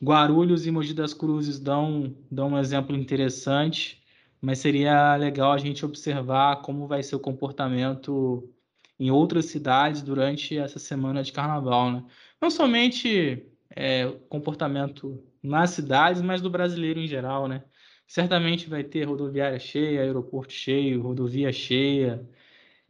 Guarulhos 0.04 0.66
e 0.66 0.72
Mogi 0.72 0.94
das 0.94 1.14
Cruzes 1.14 1.60
dão, 1.60 2.16
dão 2.32 2.54
um 2.54 2.58
exemplo 2.58 2.96
interessante, 2.96 4.02
mas 4.42 4.58
seria 4.58 5.16
legal 5.18 5.52
a 5.52 5.60
gente 5.60 5.86
observar 5.86 6.64
como 6.64 6.88
vai 6.88 7.04
ser 7.04 7.16
o 7.16 7.20
comportamento 7.20 8.52
em 9.00 9.12
outras 9.12 9.46
cidades 9.46 10.02
durante 10.02 10.58
essa 10.58 10.80
semana 10.80 11.22
de 11.22 11.32
carnaval. 11.32 11.92
Né? 11.92 12.04
Não 12.42 12.50
somente 12.50 13.46
é, 13.76 14.08
comportamento 14.30 15.24
nas 15.44 15.70
cidades, 15.72 16.24
mas 16.24 16.42
do 16.42 16.50
brasileiro 16.50 17.00
em 17.00 17.08
geral, 17.08 17.48
né? 17.48 17.64
Certamente 18.12 18.68
vai 18.70 18.84
ter 18.84 19.06
rodoviária 19.06 19.58
cheia, 19.58 20.02
aeroporto 20.02 20.52
cheio, 20.52 21.02
rodovia 21.02 21.50
cheia, 21.54 22.30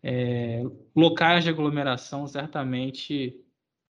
é, 0.01 0.63
locais 0.95 1.43
de 1.43 1.49
aglomeração 1.51 2.25
certamente 2.25 3.39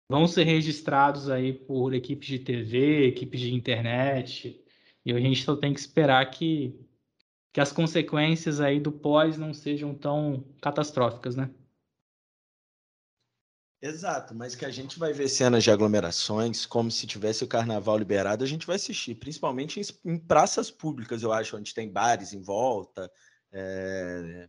vão 0.09 0.27
ser 0.27 0.43
registrados 0.43 1.29
aí 1.29 1.53
por 1.53 1.93
equipes 1.93 2.27
de 2.27 2.39
TV, 2.39 3.07
equipes 3.07 3.39
de 3.39 3.53
internet, 3.53 4.61
e 5.05 5.13
a 5.13 5.19
gente 5.21 5.41
só 5.45 5.55
tem 5.55 5.73
que 5.73 5.79
esperar 5.79 6.29
que, 6.29 6.77
que 7.53 7.61
as 7.61 7.71
consequências 7.71 8.59
aí 8.59 8.77
do 8.77 8.91
pós 8.91 9.37
não 9.37 9.53
sejam 9.53 9.95
tão 9.95 10.43
catastróficas, 10.61 11.37
né? 11.37 11.49
Exato, 13.85 14.33
mas 14.33 14.55
que 14.55 14.63
a 14.63 14.69
gente 14.69 14.97
vai 14.97 15.11
ver 15.11 15.27
cenas 15.27 15.61
de 15.61 15.69
aglomerações 15.69 16.65
como 16.65 16.89
se 16.89 17.05
tivesse 17.05 17.43
o 17.43 17.47
carnaval 17.47 17.97
liberado, 17.97 18.41
a 18.41 18.47
gente 18.47 18.65
vai 18.65 18.77
assistir, 18.77 19.13
principalmente 19.15 19.81
em, 20.05 20.17
praças 20.17 20.71
públicas, 20.71 21.21
eu 21.21 21.33
acho, 21.33 21.57
onde 21.57 21.73
tem 21.73 21.91
bares 21.91 22.31
em 22.31 22.41
volta. 22.41 23.11
É 23.51 24.47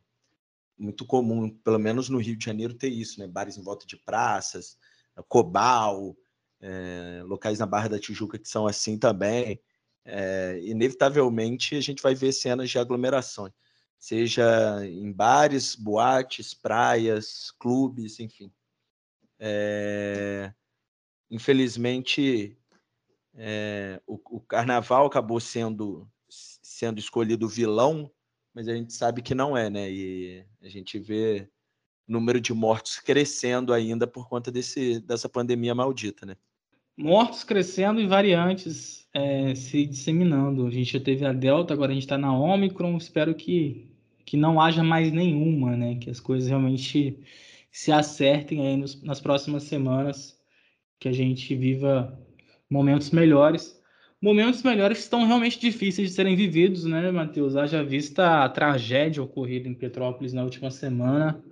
muito 0.78 1.04
comum, 1.04 1.50
pelo 1.50 1.80
menos 1.80 2.08
no 2.08 2.18
Rio 2.18 2.36
de 2.36 2.44
Janeiro, 2.44 2.74
ter 2.74 2.88
isso, 2.88 3.18
né? 3.18 3.26
Bares 3.26 3.56
em 3.56 3.62
volta 3.62 3.84
de 3.86 3.96
praças, 3.96 4.78
Cobal, 5.28 6.16
é, 6.60 7.20
locais 7.24 7.58
na 7.58 7.66
Barra 7.66 7.88
da 7.88 7.98
Tijuca 7.98 8.38
que 8.38 8.48
são 8.48 8.68
assim 8.68 8.96
também. 8.96 9.60
É, 10.04 10.60
inevitavelmente 10.62 11.74
a 11.74 11.80
gente 11.80 12.00
vai 12.00 12.14
ver 12.14 12.32
cenas 12.32 12.70
de 12.70 12.78
aglomerações, 12.78 13.52
seja 13.98 14.86
em 14.86 15.12
bares, 15.12 15.74
boates, 15.74 16.54
praias, 16.54 17.50
clubes, 17.58 18.20
enfim. 18.20 18.52
É, 19.46 20.50
infelizmente, 21.30 22.56
é, 23.34 24.00
o, 24.06 24.18
o, 24.36 24.40
carnaval 24.40 25.04
acabou 25.04 25.38
sendo, 25.38 26.08
sendo 26.30 26.98
escolhido 26.98 27.46
vilão, 27.46 28.10
mas 28.54 28.68
a 28.68 28.74
gente 28.74 28.94
sabe 28.94 29.20
que 29.20 29.34
não 29.34 29.54
é, 29.54 29.68
né? 29.68 29.90
E 29.90 30.46
a 30.62 30.68
gente 30.70 30.98
vê 30.98 31.46
o 32.08 32.12
número 32.12 32.40
de 32.40 32.54
mortos 32.54 32.98
crescendo 32.98 33.74
ainda 33.74 34.06
por 34.06 34.30
conta 34.30 34.50
desse, 34.50 34.98
dessa 35.00 35.28
pandemia 35.28 35.74
maldita, 35.74 36.24
né? 36.24 36.36
Mortos 36.96 37.44
crescendo 37.44 38.00
e 38.00 38.06
variantes 38.06 39.06
é, 39.12 39.54
se 39.54 39.84
disseminando. 39.84 40.66
A 40.66 40.70
gente 40.70 40.90
já 40.90 41.00
teve 41.00 41.26
a 41.26 41.34
Delta, 41.34 41.74
agora 41.74 41.90
a 41.90 41.94
gente 41.94 42.04
está 42.04 42.16
na 42.16 42.32
Omicron. 42.32 42.96
Espero 42.96 43.34
que, 43.34 43.90
que 44.24 44.38
não 44.38 44.58
haja 44.58 44.82
mais 44.82 45.12
nenhuma, 45.12 45.76
né? 45.76 45.96
Que 45.96 46.08
as 46.08 46.18
coisas 46.18 46.48
realmente 46.48 47.22
se 47.74 47.90
acertem 47.90 48.64
aí 48.64 48.76
nos, 48.76 49.02
nas 49.02 49.20
próximas 49.20 49.64
semanas, 49.64 50.40
que 51.00 51.08
a 51.08 51.12
gente 51.12 51.56
viva 51.56 52.16
momentos 52.70 53.10
melhores. 53.10 53.82
Momentos 54.22 54.62
melhores 54.62 54.98
que 54.98 55.02
estão 55.02 55.26
realmente 55.26 55.58
difíceis 55.58 56.10
de 56.10 56.14
serem 56.14 56.36
vividos, 56.36 56.84
né, 56.84 57.10
Matheus? 57.10 57.56
Haja 57.56 57.82
vista 57.82 58.44
a 58.44 58.48
tragédia 58.48 59.20
ocorrida 59.20 59.68
em 59.68 59.74
Petrópolis 59.74 60.32
na 60.32 60.44
última 60.44 60.70
semana, 60.70 61.42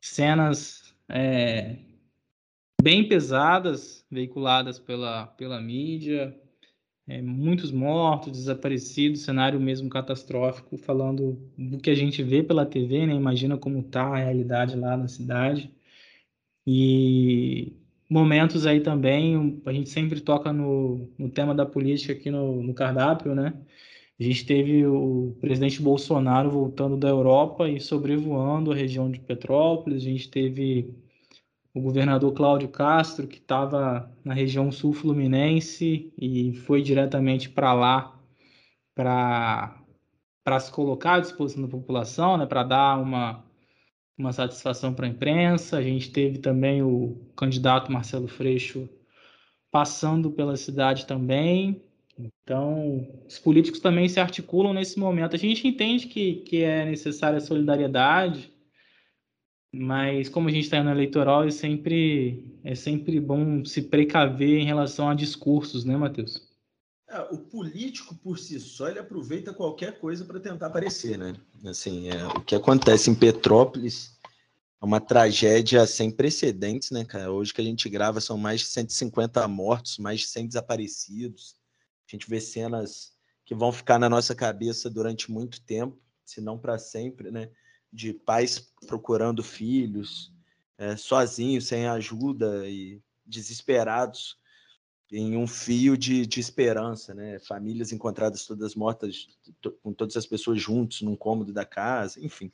cenas 0.00 0.94
é, 1.08 1.78
bem 2.80 3.08
pesadas 3.08 4.06
veiculadas 4.08 4.78
pela, 4.78 5.26
pela 5.26 5.60
mídia, 5.60 6.40
é, 7.12 7.20
muitos 7.20 7.70
mortos, 7.70 8.32
desaparecidos, 8.32 9.20
cenário 9.22 9.60
mesmo 9.60 9.90
catastrófico, 9.90 10.78
falando 10.78 11.38
do 11.58 11.78
que 11.78 11.90
a 11.90 11.94
gente 11.94 12.22
vê 12.22 12.42
pela 12.42 12.64
TV, 12.64 13.06
né? 13.06 13.14
Imagina 13.14 13.58
como 13.58 13.80
está 13.80 14.04
a 14.04 14.16
realidade 14.16 14.76
lá 14.76 14.96
na 14.96 15.06
cidade. 15.08 15.70
E 16.66 17.72
momentos 18.08 18.66
aí 18.66 18.80
também, 18.80 19.60
a 19.66 19.72
gente 19.72 19.90
sempre 19.90 20.20
toca 20.20 20.52
no, 20.52 21.10
no 21.18 21.28
tema 21.30 21.54
da 21.54 21.66
política 21.66 22.14
aqui 22.14 22.30
no, 22.30 22.62
no 22.62 22.72
cardápio, 22.74 23.34
né? 23.34 23.52
A 24.18 24.22
gente 24.22 24.46
teve 24.46 24.86
o 24.86 25.36
presidente 25.40 25.82
Bolsonaro 25.82 26.50
voltando 26.50 26.96
da 26.96 27.08
Europa 27.08 27.68
e 27.68 27.80
sobrevoando 27.80 28.72
a 28.72 28.74
região 28.74 29.10
de 29.10 29.20
Petrópolis. 29.20 30.02
A 30.02 30.06
gente 30.06 30.30
teve 30.30 30.94
o 31.74 31.80
governador 31.80 32.32
Cláudio 32.32 32.68
Castro, 32.68 33.26
que 33.26 33.38
estava 33.38 34.10
na 34.24 34.34
região 34.34 34.70
sul 34.70 34.92
fluminense 34.92 36.12
e 36.18 36.54
foi 36.54 36.82
diretamente 36.82 37.48
para 37.48 37.72
lá 37.72 38.18
para 38.94 40.60
se 40.60 40.70
colocar 40.70 41.14
à 41.14 41.20
disposição 41.20 41.62
da 41.62 41.68
população, 41.68 42.36
né, 42.36 42.44
para 42.44 42.62
dar 42.62 43.00
uma, 43.00 43.42
uma 44.18 44.32
satisfação 44.32 44.92
para 44.92 45.06
a 45.06 45.08
imprensa. 45.08 45.78
A 45.78 45.82
gente 45.82 46.10
teve 46.10 46.38
também 46.38 46.82
o 46.82 47.16
candidato 47.34 47.90
Marcelo 47.90 48.28
Freixo 48.28 48.88
passando 49.70 50.30
pela 50.30 50.56
cidade 50.56 51.06
também. 51.06 51.82
Então, 52.18 53.08
os 53.26 53.38
políticos 53.38 53.80
também 53.80 54.06
se 54.08 54.20
articulam 54.20 54.74
nesse 54.74 54.98
momento. 54.98 55.34
A 55.34 55.38
gente 55.38 55.66
entende 55.66 56.06
que, 56.06 56.34
que 56.36 56.62
é 56.62 56.84
necessária 56.84 57.40
solidariedade, 57.40 58.52
mas 59.72 60.28
como 60.28 60.48
a 60.48 60.52
gente 60.52 60.64
está 60.64 60.82
no 60.82 60.90
eleitoral, 60.90 61.44
é 61.44 61.50
sempre, 61.50 62.44
é 62.62 62.74
sempre 62.74 63.18
bom 63.18 63.64
se 63.64 63.82
precaver 63.82 64.58
em 64.58 64.66
relação 64.66 65.08
a 65.08 65.14
discursos, 65.14 65.84
né, 65.84 65.96
Matheus? 65.96 66.52
É, 67.08 67.20
o 67.30 67.38
político 67.38 68.14
por 68.16 68.38
si 68.38 68.60
só 68.60 68.88
ele 68.88 68.98
aproveita 68.98 69.52
qualquer 69.52 69.98
coisa 69.98 70.24
para 70.24 70.40
tentar 70.40 70.66
aparecer, 70.66 71.16
né? 71.16 71.34
Assim, 71.64 72.10
é, 72.10 72.26
o 72.26 72.40
que 72.40 72.54
acontece 72.54 73.10
em 73.10 73.14
Petrópolis 73.14 74.18
é 74.80 74.84
uma 74.84 75.00
tragédia 75.00 75.86
sem 75.86 76.10
precedentes, 76.10 76.90
né, 76.90 77.04
cara? 77.04 77.32
Hoje 77.32 77.54
que 77.54 77.60
a 77.60 77.64
gente 77.64 77.88
grava 77.88 78.20
são 78.20 78.36
mais 78.36 78.60
de 78.60 78.66
150 78.66 79.46
mortos, 79.48 79.96
mais 79.96 80.20
de 80.20 80.26
100 80.26 80.48
desaparecidos. 80.48 81.56
A 82.08 82.16
gente 82.16 82.28
vê 82.28 82.40
cenas 82.40 83.12
que 83.44 83.54
vão 83.54 83.72
ficar 83.72 83.98
na 83.98 84.08
nossa 84.08 84.34
cabeça 84.34 84.90
durante 84.90 85.30
muito 85.30 85.62
tempo, 85.62 85.98
se 86.24 86.40
não 86.40 86.58
para 86.58 86.78
sempre, 86.78 87.30
né? 87.30 87.50
De 87.92 88.12
pais 88.12 88.72
procurando 88.86 89.42
filhos, 89.42 90.32
é, 90.78 90.96
sozinhos, 90.96 91.66
sem 91.66 91.86
ajuda 91.86 92.68
e 92.68 93.00
desesperados 93.26 94.38
em 95.12 95.36
um 95.36 95.46
fio 95.46 95.96
de, 95.96 96.26
de 96.26 96.40
esperança, 96.40 97.12
né? 97.12 97.38
Famílias 97.38 97.92
encontradas 97.92 98.46
todas 98.46 98.74
mortas, 98.74 99.28
com 99.82 99.92
todas 99.92 100.16
as 100.16 100.26
pessoas 100.26 100.60
juntos 100.60 101.02
num 101.02 101.14
cômodo 101.14 101.52
da 101.52 101.66
casa, 101.66 102.18
enfim. 102.24 102.50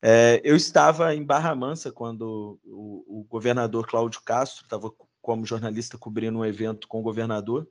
É, 0.00 0.40
eu 0.44 0.54
estava 0.54 1.12
em 1.14 1.24
Barra 1.24 1.54
Mansa 1.56 1.90
quando 1.90 2.60
o, 2.64 3.20
o 3.20 3.26
governador 3.28 3.88
Cláudio 3.88 4.22
Castro 4.22 4.64
estava 4.64 4.92
como 5.20 5.44
jornalista 5.44 5.98
cobrindo 5.98 6.38
um 6.38 6.44
evento 6.44 6.86
com 6.86 7.00
o 7.00 7.02
governador. 7.02 7.68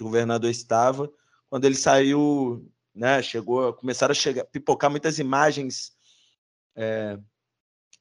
O 0.00 0.04
governador 0.04 0.50
estava 0.50 1.08
quando 1.48 1.64
ele 1.64 1.76
saiu, 1.76 2.68
né? 2.92 3.22
Chegou, 3.22 3.72
começaram 3.72 4.10
a 4.10 4.14
chegar, 4.14 4.44
pipocar 4.46 4.90
muitas 4.90 5.20
imagens 5.20 5.96
é, 6.78 7.18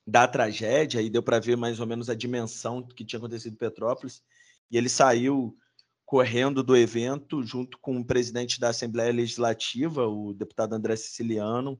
da 0.06 0.28
tragédia 0.28 1.02
e 1.02 1.10
deu 1.10 1.24
para 1.24 1.40
ver 1.40 1.58
mais 1.58 1.80
ou 1.80 1.88
menos 1.88 2.10
a 2.10 2.16
dimensão 2.16 2.84
que 2.84 3.04
tinha 3.04 3.18
acontecido 3.18 3.54
em 3.54 3.58
Petrópolis 3.58 4.22
e 4.70 4.78
ele 4.78 4.88
saiu 4.88 5.58
correndo 6.06 6.64
do 6.64 6.78
evento, 6.78 7.44
junto 7.44 7.78
com 7.80 7.98
o 7.98 8.06
presidente 8.06 8.60
da 8.60 8.70
Assembleia 8.70 9.12
Legislativa, 9.12 10.08
o 10.08 10.34
deputado 10.34 10.74
André 10.74 10.96
Siciliano, 10.96 11.78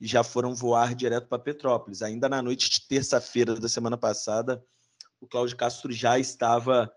e 0.00 0.06
já 0.06 0.24
foram 0.24 0.54
voar 0.54 0.94
direto 0.94 1.28
para 1.28 1.38
Petrópolis. 1.38 2.02
Ainda 2.02 2.28
na 2.28 2.42
noite 2.42 2.70
de 2.70 2.88
terça-feira 2.88 3.54
da 3.54 3.68
semana 3.68 3.96
passada, 3.96 4.64
o 5.20 5.28
Cláudio 5.28 5.56
Castro 5.56 5.92
já 5.92 6.18
estava 6.18 6.92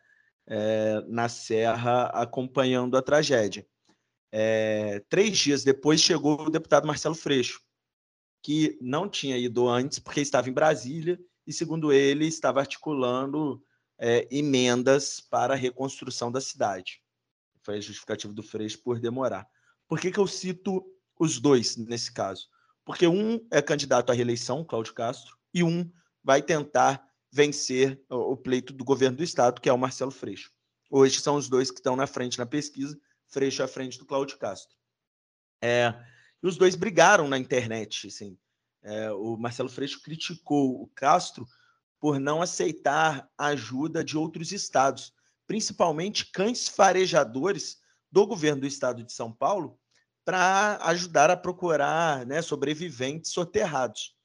é, 0.48 1.04
na 1.08 1.30
Serra 1.30 2.06
acompanhando 2.08 2.98
a 2.98 3.02
tragédia. 3.02 3.66
É, 4.32 5.04
três 5.10 5.38
dias 5.38 5.64
depois 5.64 6.02
chegou 6.02 6.42
o 6.42 6.50
deputado 6.50 6.88
Marcelo 6.88 7.16
Freixo, 7.16 7.62
que 8.42 8.78
não 8.82 9.08
tinha 9.08 9.38
ido 9.38 9.68
antes 9.70 10.00
porque 10.00 10.22
estava 10.22 10.50
em 10.50 10.54
Brasília 10.54 11.20
e, 11.46 11.54
segundo 11.54 11.92
ele, 11.92 12.26
estava 12.26 12.60
articulando 12.60 13.64
é, 14.00 14.28
emendas 14.32 15.20
para 15.20 15.54
a 15.54 15.58
reconstrução 15.58 16.32
da 16.32 16.42
cidade. 16.42 17.02
Foi 17.62 17.78
a 17.78 17.82
justificativa 17.82 18.34
do 18.34 18.42
Freixo 18.42 18.82
por 18.82 19.00
demorar. 19.00 19.48
Por 19.88 20.00
que, 20.00 20.12
que 20.12 20.20
eu 20.20 20.26
cito 20.26 20.84
os 21.20 21.40
dois 21.40 21.78
nesse 21.78 22.12
caso? 22.12 22.48
Porque 22.84 23.06
um 23.06 23.46
é 23.52 23.62
candidato 23.62 24.12
à 24.12 24.16
reeleição, 24.16 24.66
Cláudio 24.66 24.94
Castro, 24.94 25.38
e 25.54 25.64
um 25.64 25.90
vai 26.24 26.42
tentar 26.42 27.06
vencer 27.32 28.04
o 28.10 28.36
pleito 28.36 28.74
do 28.74 28.84
governo 28.84 29.18
do 29.18 29.24
estado, 29.24 29.62
que 29.62 29.70
é 29.70 29.74
o 29.74 29.78
Marcelo 29.78 30.12
Freixo. 30.12 30.52
Hoje 30.90 31.20
são 31.22 31.36
os 31.36 31.48
dois 31.48 31.70
que 31.70 31.78
estão 31.78 31.96
na 31.96 32.08
frente 32.08 32.38
na 32.38 32.46
pesquisa, 32.46 33.00
Freixo 33.28 33.64
à 33.64 33.68
frente 33.68 33.98
do 33.98 34.06
Cláudio 34.06 34.38
Castro. 34.38 34.76
É, 35.62 35.94
e 36.42 36.48
os 36.48 36.58
dois 36.58 36.76
brigaram 36.76 37.28
na 37.28 37.38
internet. 37.38 38.08
Assim. 38.08 38.38
É, 38.84 39.12
o 39.12 39.38
Marcelo 39.38 39.70
Freixo 39.70 40.02
criticou 40.02 40.82
o 40.82 40.88
Castro 40.96 41.48
por 42.00 42.20
não 42.20 42.42
aceitar 42.42 43.30
ajuda 43.38 44.04
de 44.04 44.18
outros 44.18 44.52
estados, 44.52 45.14
principalmente 45.46 46.32
cães 46.32 46.68
farejadores 46.68 47.78
do 48.12 48.26
governo 48.26 48.62
do 48.62 48.68
estado 48.68 49.04
de 49.04 49.14
São 49.14 49.32
Paulo, 49.32 49.80
para 50.26 50.78
ajudar 50.86 51.30
a 51.30 51.38
procurar 51.38 52.26
né, 52.26 52.42
sobreviventes 52.42 53.32
soterrados. 53.32 54.16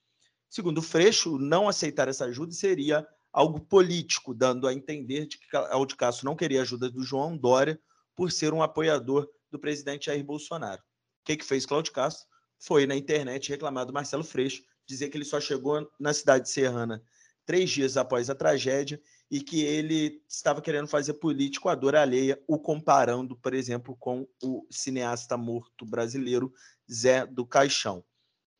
Segundo 0.49 0.80
Freixo, 0.80 1.38
não 1.38 1.68
aceitar 1.68 2.08
essa 2.08 2.25
ajuda 2.25 2.52
seria 2.52 3.06
algo 3.32 3.61
político, 3.61 4.32
dando 4.32 4.66
a 4.66 4.73
entender 4.73 5.26
de 5.26 5.38
que 5.38 5.54
Aldo 5.54 5.94
Castro 5.96 6.25
não 6.25 6.35
queria 6.35 6.62
ajuda 6.62 6.90
do 6.90 7.02
João 7.02 7.37
Dória 7.37 7.78
por 8.14 8.32
ser 8.32 8.54
um 8.54 8.62
apoiador 8.62 9.28
do 9.50 9.58
presidente 9.58 10.06
Jair 10.06 10.25
Bolsonaro. 10.25 10.82
Que, 11.26 11.37
que 11.37 11.45
fez 11.45 11.66
Cláudio 11.66 11.92
Castro? 11.92 12.26
Foi 12.59 12.87
na 12.87 12.97
internet 12.97 13.50
reclamar 13.50 13.85
do 13.85 13.92
Marcelo 13.92 14.23
Freixo, 14.25 14.62
dizer 14.87 15.11
que 15.11 15.18
ele 15.18 15.25
só 15.25 15.40
chegou 15.40 15.90
na 15.99 16.14
cidade 16.14 16.49
serrana 16.49 17.02
três 17.45 17.68
dias 17.68 17.97
após 17.97 18.30
a 18.30 18.35
tragédia 18.35 19.00
e 19.28 19.40
que 19.40 19.62
ele 19.62 20.23
estava 20.28 20.62
querendo 20.62 20.87
fazer 20.87 21.14
político 21.14 21.68
à 21.68 21.75
dor 21.75 21.97
alheia, 21.97 22.40
o 22.47 22.59
comparando, 22.59 23.37
por 23.37 23.54
exemplo, 23.54 23.97
com 23.97 24.26
o 24.40 24.64
cineasta 24.71 25.37
morto 25.37 25.85
brasileiro 25.85 26.52
Zé 26.90 27.26
do 27.26 27.45
Caixão. 27.45 28.04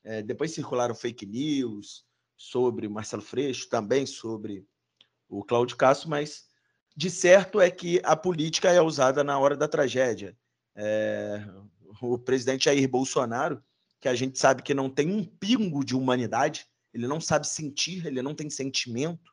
É, 0.03 0.21
depois 0.21 0.53
circularam 0.53 0.95
fake 0.95 1.25
news 1.25 2.05
sobre 2.37 2.89
Marcelo 2.89 3.23
Freixo, 3.23 3.69
também 3.69 4.07
sobre 4.07 4.67
o 5.29 5.45
Cláudio 5.45 5.77
Castro, 5.77 6.11
mas 6.11 6.47
de 6.97 7.11
certo 7.11 7.61
é 7.61 7.71
que 7.71 8.01
a 8.05 8.17
política 8.17 8.71
é 8.71 8.81
usada 8.81 9.23
na 9.23 9.39
hora 9.39 9.57
da 9.57 9.69
tragédia. 9.69 10.37
É, 10.75 11.45
o 12.01 12.19
presidente 12.19 12.67
Jair 12.67 12.89
Bolsonaro, 12.89 13.63
que 14.01 14.09
a 14.09 14.15
gente 14.15 14.39
sabe 14.39 14.63
que 14.63 14.75
não 14.75 14.91
tem 14.91 15.11
um 15.11 15.25
pingo 15.25 15.85
de 15.85 15.95
humanidade, 15.95 16.67
ele 16.93 17.07
não 17.07 17.21
sabe 17.21 17.47
sentir, 17.47 18.07
ele 18.07 18.23
não 18.23 18.35
tem 18.35 18.49
sentimento. 18.49 19.33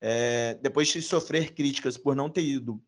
É, 0.00 0.54
depois 0.54 0.88
de 0.88 1.00
sofrer 1.00 1.54
críticas 1.54 1.96
por 1.96 2.14
não 2.14 2.28
ter 2.28 2.42
ido 2.42 2.82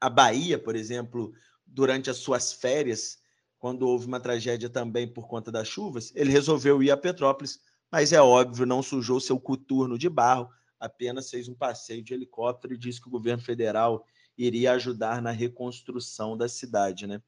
à 0.00 0.08
Bahia, 0.08 0.58
por 0.58 0.76
exemplo, 0.76 1.32
durante 1.66 2.08
as 2.08 2.18
suas 2.18 2.52
férias, 2.52 3.18
quando 3.58 3.86
houve 3.86 4.06
uma 4.06 4.20
tragédia 4.20 4.70
também 4.70 5.06
por 5.06 5.28
conta 5.28 5.52
das 5.52 5.68
chuvas, 5.68 6.12
ele 6.14 6.30
resolveu 6.30 6.82
ir 6.82 6.90
a 6.90 6.96
Petrópolis, 6.96 7.60
mas 7.92 8.12
é 8.12 8.20
óbvio, 8.20 8.64
não 8.64 8.82
sujou 8.82 9.20
seu 9.20 9.38
coturno 9.38 9.98
de 9.98 10.08
barro, 10.08 10.48
apenas 10.78 11.28
fez 11.28 11.46
um 11.48 11.54
passeio 11.54 12.02
de 12.02 12.14
helicóptero 12.14 12.72
e 12.72 12.78
disse 12.78 13.00
que 13.00 13.08
o 13.08 13.10
governo 13.10 13.42
federal 13.42 14.04
iria 14.36 14.72
ajudar 14.72 15.20
na 15.20 15.30
reconstrução 15.30 16.36
da 16.36 16.48
cidade. 16.48 17.06
Né? 17.06 17.20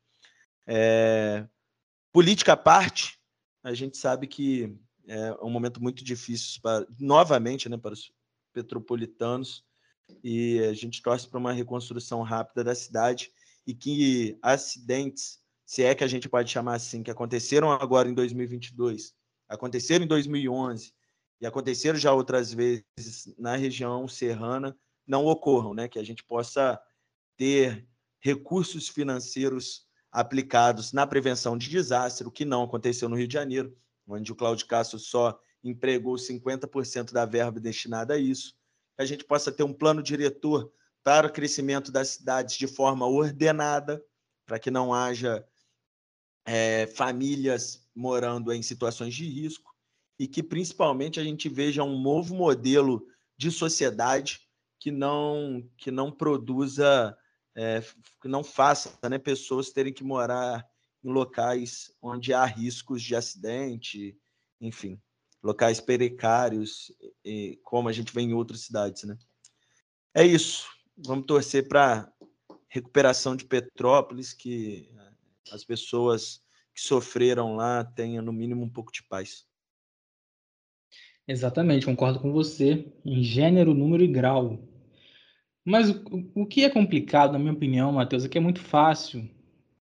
É, 0.67 1.47
política 2.13 2.53
à 2.53 2.57
parte, 2.57 3.19
a 3.63 3.75
gente 3.75 3.97
sabe 3.97 4.27
que 4.27 4.77
é 5.07 5.33
um 5.43 5.51
momento 5.51 5.83
muito 5.83 6.05
difícil 6.05 6.61
para, 6.63 6.87
novamente, 6.99 7.69
né, 7.69 7.77
para 7.77 7.93
os 7.93 8.13
petropolitanos 8.53 9.65
e 10.23 10.61
a 10.61 10.73
gente 10.73 11.03
torce 11.03 11.29
para 11.29 11.39
uma 11.39 11.53
reconstrução 11.53 12.23
rápida 12.23 12.65
da 12.65 12.75
cidade 12.75 13.33
e 13.67 13.75
que 13.75 14.39
acidentes, 14.43 15.41
se 15.65 15.83
é 15.83 15.95
que 15.95 16.05
a 16.05 16.09
gente 16.09 16.29
pode 16.29 16.51
chamar 16.51 16.75
assim, 16.75 17.03
que 17.03 17.11
aconteceram 17.11 17.71
agora 17.71 18.09
em 18.09 18.15
2022, 18.15 19.15
aconteceram 19.49 20.05
em 20.05 20.09
2011 20.09 20.93
e 21.41 21.47
aconteceram 21.47 21.99
já 21.99 22.13
outras 22.13 22.53
vezes 22.53 23.35
na 23.39 23.57
região 23.57 24.07
serrana, 24.07 24.77
não 25.07 25.27
ocorram, 25.27 25.75
né? 25.75 25.89
Que 25.89 25.99
a 25.99 26.05
gente 26.05 26.23
possa 26.25 26.81
ter 27.37 27.87
recursos 28.21 28.89
financeiros 28.89 29.87
aplicados 30.13 30.93
na 30.93 31.07
prevenção 31.07 31.57
de 31.57 31.71
desastre, 31.71 32.29
o 32.29 32.31
que 32.31 32.45
não 32.45 32.63
aconteceu 32.63 33.09
no 33.09 33.17
Rio 33.17 33.27
de 33.27 33.35
Janeiro 33.35 33.75
onde 34.07 34.33
o 34.33 34.37
Cláudio 34.37 34.67
Castro 34.67 34.99
só 34.99 35.39
empregou 35.63 36.15
50% 36.15 37.13
da 37.13 37.25
verba 37.25 37.61
destinada 37.61 38.15
a 38.15 38.19
isso, 38.19 38.55
que 38.97 39.03
a 39.03 39.07
gente 39.07 39.25
possa 39.25 39.53
ter 39.53 39.63
um 39.63 39.73
plano 39.73 40.03
diretor 40.03 40.73
para 41.03 41.27
o 41.27 41.33
crescimento 41.33 41.91
das 41.91 42.09
cidades 42.09 42.57
de 42.57 42.67
forma 42.67 43.07
ordenada, 43.07 44.05
para 44.45 44.59
que 44.59 44.71
não 44.71 44.93
haja 44.93 45.47
é, 46.45 46.87
famílias 46.89 47.89
morando 47.95 48.53
em 48.53 48.63
situações 48.63 49.15
de 49.15 49.25
risco 49.25 49.73
e 50.19 50.27
que 50.27 50.43
principalmente 50.43 51.21
a 51.21 51.25
gente 51.25 51.49
veja 51.49 51.83
um 51.83 52.01
novo 52.01 52.35
modelo 52.35 53.07
de 53.37 53.51
sociedade 53.51 54.41
que 54.79 54.91
não 54.91 55.69
que 55.77 55.91
não 55.91 56.11
produza 56.11 57.17
é, 57.55 57.83
que 58.21 58.29
não 58.29 58.43
faça 58.43 58.99
né, 59.09 59.19
pessoas 59.19 59.71
terem 59.71 59.93
que 59.93 60.05
morar 60.05 60.67
em 61.05 61.11
locais 61.11 61.93
onde 62.01 62.33
há 62.33 62.45
riscos 62.45 63.03
de 63.03 63.15
acidente, 63.15 64.17
enfim, 64.61 65.01
locais 65.43 65.81
precários, 65.81 66.93
e, 67.25 67.59
como 67.65 67.89
a 67.89 67.93
gente 67.93 68.15
vê 68.15 68.23
em 68.23 68.33
outras 68.33 68.63
cidades, 68.63 69.03
né? 69.05 69.19
É 70.15 70.25
isso. 70.25 70.67
Vamos 70.97 71.27
torcer 71.27 71.67
para 71.69 72.13
recuperação 72.69 73.35
de 73.35 73.45
Petrópolis, 73.45 74.33
que 74.33 74.91
as 75.51 75.65
pessoas 75.65 76.41
que 76.75 76.81
sofreram 76.81 77.57
lá 77.57 77.85
tenham 77.85 78.23
no 78.23 78.33
mínimo 78.33 78.63
um 78.63 78.71
pouco 78.71 78.93
de 78.93 79.03
paz. 79.03 79.47
Exatamente, 81.27 81.87
concordo 81.87 82.19
com 82.19 82.33
você 82.33 82.93
em 83.05 83.23
gênero, 83.23 83.75
número 83.75 84.03
e 84.03 84.09
grau. 84.09 84.59
Mas 85.65 85.91
o, 85.91 86.31
o 86.35 86.47
que 86.47 86.65
é 86.65 86.71
complicado, 86.71 87.33
na 87.33 87.39
minha 87.39 87.53
opinião, 87.53 87.93
Matheus, 87.93 88.25
é 88.25 88.29
que 88.29 88.39
é 88.39 88.41
muito 88.41 88.61
fácil 88.61 89.29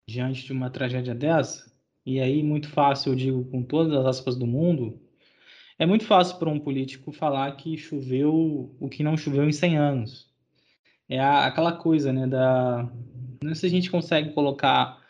diante 0.07 0.45
de 0.45 0.53
uma 0.53 0.71
tragédia 0.71 1.15
dessa, 1.15 1.71
e 2.05 2.21
aí 2.21 2.43
muito 2.43 2.69
fácil, 2.69 3.13
eu 3.13 3.17
digo 3.17 3.45
com 3.47 3.63
todas 3.63 3.93
as 3.95 4.07
aspas 4.07 4.37
do 4.37 4.47
mundo, 4.47 5.01
é 5.79 5.87
muito 5.87 6.05
fácil 6.05 6.39
para 6.39 6.51
um 6.51 6.61
político 6.61 7.13
falar 7.13 7.51
que 7.57 7.77
choveu 7.77 8.75
o 8.79 8.89
que 8.89 9.03
não 9.03 9.17
choveu 9.17 9.49
em 9.49 9.53
100 9.53 9.79
anos. 9.79 10.31
É 11.09 11.19
a, 11.19 11.47
aquela 11.47 11.73
coisa, 11.73 12.13
né, 12.13 12.27
da... 12.27 12.91
Não 13.43 13.55
sei 13.55 13.71
se 13.71 13.75
a 13.75 13.79
gente 13.79 13.91
consegue 13.91 14.35
colocar 14.35 15.03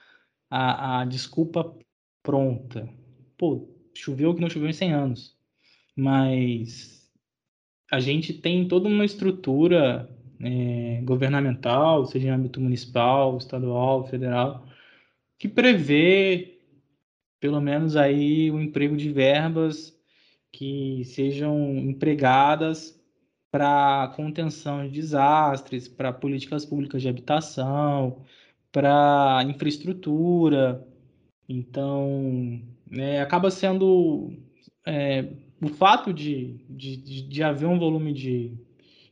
a, 0.48 1.00
a 1.00 1.04
desculpa 1.04 1.76
pronta. 2.22 2.88
Pô, 3.36 3.68
choveu 3.92 4.30
o 4.30 4.34
que 4.34 4.40
não 4.40 4.48
choveu 4.48 4.68
em 4.68 4.72
100 4.72 4.92
anos. 4.92 5.36
Mas 5.96 7.10
a 7.90 7.98
gente 7.98 8.32
tem 8.32 8.68
toda 8.68 8.88
uma 8.88 9.04
estrutura 9.04 10.08
é, 10.40 11.00
governamental, 11.04 12.06
seja 12.06 12.28
em 12.28 12.30
âmbito 12.30 12.60
municipal, 12.60 13.36
estadual, 13.36 14.06
federal, 14.06 14.66
que 15.38 15.48
prevê 15.48 16.58
pelo 17.40 17.60
menos 17.60 17.96
aí 17.96 18.50
o 18.50 18.60
emprego 18.60 18.96
de 18.96 19.10
verbas 19.10 19.98
que 20.52 21.02
sejam 21.04 21.76
empregadas 21.78 23.00
para 23.50 24.12
contenção 24.14 24.86
de 24.86 24.90
desastres, 24.90 25.88
para 25.88 26.12
políticas 26.12 26.64
públicas 26.64 27.02
de 27.02 27.08
habitação, 27.08 28.24
para 28.70 29.42
infraestrutura. 29.48 30.86
Então, 31.48 32.62
né, 32.88 33.20
acaba 33.20 33.50
sendo 33.50 34.32
é, 34.86 35.28
o 35.60 35.68
fato 35.68 36.12
de, 36.12 36.58
de, 36.68 36.96
de, 36.96 37.42
haver 37.42 37.66
um 37.66 37.78
volume 37.78 38.12
de, 38.12 38.52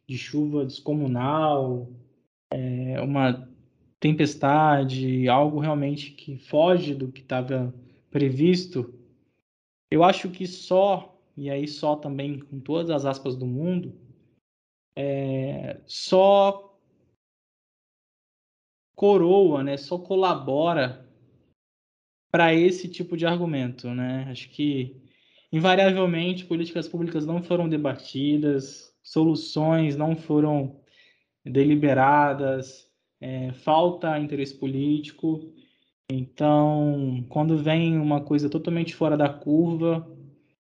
de 0.09 0.17
chuva 0.17 0.65
descomunal, 0.65 1.87
é, 2.51 3.01
uma 3.01 3.49
tempestade, 4.01 5.29
algo 5.29 5.61
realmente 5.61 6.13
que 6.13 6.39
foge 6.39 6.95
do 6.95 7.13
que 7.13 7.21
estava 7.21 7.75
previsto, 8.11 8.95
eu 9.91 10.03
acho 10.03 10.31
que 10.31 10.47
só, 10.47 11.21
e 11.37 11.51
aí 11.51 11.69
só 11.69 11.95
também 11.97 12.39
com 12.39 12.59
todas 12.59 12.91
as 12.91 13.05
aspas 13.05 13.37
do 13.37 13.47
mundo, 13.47 13.95
é, 14.97 15.81
só 15.87 16.77
coroa, 18.95 19.63
né, 19.63 19.77
só 19.77 19.99
colabora 19.99 21.07
para 22.31 22.55
esse 22.55 22.89
tipo 22.89 23.17
de 23.17 23.25
argumento, 23.25 23.89
né? 23.95 24.27
Acho 24.29 24.51
que 24.51 25.01
invariavelmente 25.53 26.45
políticas 26.45 26.89
públicas 26.89 27.25
não 27.25 27.43
foram 27.43 27.69
debatidas, 27.69 28.88
soluções 29.13 29.97
não 29.97 30.17
foram 30.17 30.81
deliberadas, 31.45 32.87
é, 33.21 33.53
falta 33.53 34.19
interesse 34.19 34.55
político. 34.55 35.53
Então, 36.11 37.25
quando 37.29 37.59
vem 37.59 37.99
uma 37.99 38.23
coisa 38.23 38.49
totalmente 38.49 38.95
fora 38.95 39.17
da 39.17 39.29
curva, 39.29 40.09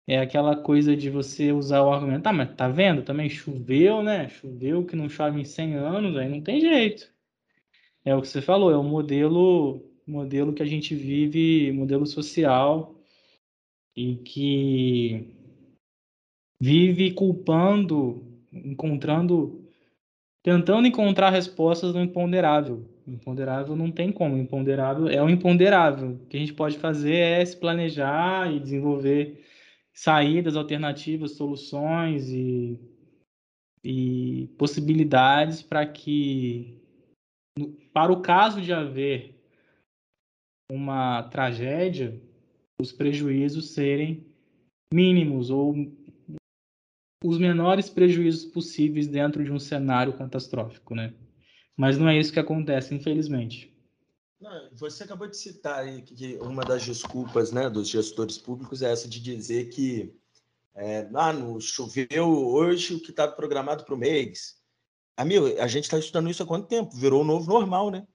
é 0.07 0.19
aquela 0.19 0.55
coisa 0.55 0.95
de 0.95 1.09
você 1.09 1.51
usar 1.51 1.81
o 1.83 1.91
argumento, 1.91 2.27
ah, 2.27 2.33
mas 2.33 2.55
tá 2.55 2.67
vendo? 2.67 3.03
Também 3.03 3.29
choveu, 3.29 4.03
né? 4.03 4.29
Choveu 4.29 4.85
que 4.85 4.95
não 4.95 5.09
chove 5.09 5.41
em 5.41 5.45
100 5.45 5.75
anos, 5.75 6.17
aí 6.17 6.29
não 6.29 6.41
tem 6.41 6.61
jeito. 6.61 7.11
É 8.03 8.15
o 8.15 8.21
que 8.21 8.27
você 8.27 8.41
falou, 8.41 8.71
é 8.71 8.77
o 8.77 8.83
modelo, 8.83 9.81
modelo 10.07 10.53
que 10.53 10.61
a 10.61 10.65
gente 10.65 10.93
vive, 10.95 11.71
modelo 11.71 12.05
social, 12.05 12.95
e 13.95 14.15
que 14.17 15.34
vive 16.61 17.11
culpando, 17.11 18.23
encontrando, 18.51 19.63
tentando 20.43 20.87
encontrar 20.87 21.29
respostas 21.29 21.93
no 21.93 22.01
imponderável. 22.01 22.87
O 23.05 23.11
imponderável 23.11 23.75
não 23.75 23.91
tem 23.91 24.11
como, 24.11 24.35
o 24.35 24.39
imponderável 24.39 25.07
é 25.07 25.21
o 25.21 25.29
imponderável. 25.29 26.11
O 26.11 26.25
que 26.27 26.37
a 26.37 26.39
gente 26.39 26.53
pode 26.53 26.77
fazer 26.77 27.15
é 27.15 27.45
se 27.45 27.57
planejar 27.57 28.51
e 28.51 28.59
desenvolver 28.59 29.43
saídas, 29.93 30.55
alternativas, 30.55 31.31
soluções 31.31 32.29
e, 32.29 32.79
e 33.83 34.49
possibilidades 34.57 35.61
para 35.61 35.85
que, 35.85 36.81
para 37.93 38.11
o 38.11 38.21
caso 38.21 38.61
de 38.61 38.73
haver 38.73 39.35
uma 40.69 41.23
tragédia, 41.23 42.19
os 42.81 42.91
prejuízos 42.91 43.71
serem 43.71 44.25
mínimos 44.93 45.49
ou 45.49 45.73
os 47.27 47.37
menores 47.37 47.89
prejuízos 47.89 48.45
possíveis 48.45 49.07
dentro 49.07 49.43
de 49.43 49.51
um 49.51 49.59
cenário 49.59 50.13
catastrófico, 50.13 50.93
né? 50.93 51.13
Mas 51.75 51.97
não 51.97 52.07
é 52.07 52.17
isso 52.17 52.31
que 52.31 52.39
acontece, 52.39 52.93
infelizmente. 52.93 53.73
Você 54.73 55.03
acabou 55.03 55.27
de 55.27 55.35
citar 55.35 55.79
aí 55.79 56.01
que 56.01 56.37
uma 56.37 56.63
das 56.63 56.85
desculpas 56.85 57.51
né, 57.51 57.69
dos 57.69 57.89
gestores 57.89 58.37
públicos 58.37 58.81
é 58.81 58.91
essa 58.91 59.07
de 59.07 59.19
dizer 59.19 59.69
que 59.69 60.13
é, 60.75 61.09
ah, 61.15 61.33
não 61.33 61.59
choveu 61.59 62.27
hoje 62.27 62.93
o 62.93 63.01
que 63.01 63.09
estava 63.09 63.31
programado 63.31 63.83
para 63.83 63.95
o 63.95 63.97
mês. 63.97 64.61
Amigo, 65.17 65.47
a 65.59 65.67
gente 65.67 65.85
está 65.85 65.97
estudando 65.97 66.29
isso 66.29 66.43
há 66.43 66.45
quanto 66.45 66.67
tempo? 66.67 66.95
Virou 66.95 67.21
o 67.21 67.25
novo 67.25 67.49
normal, 67.49 67.89
né? 67.89 68.05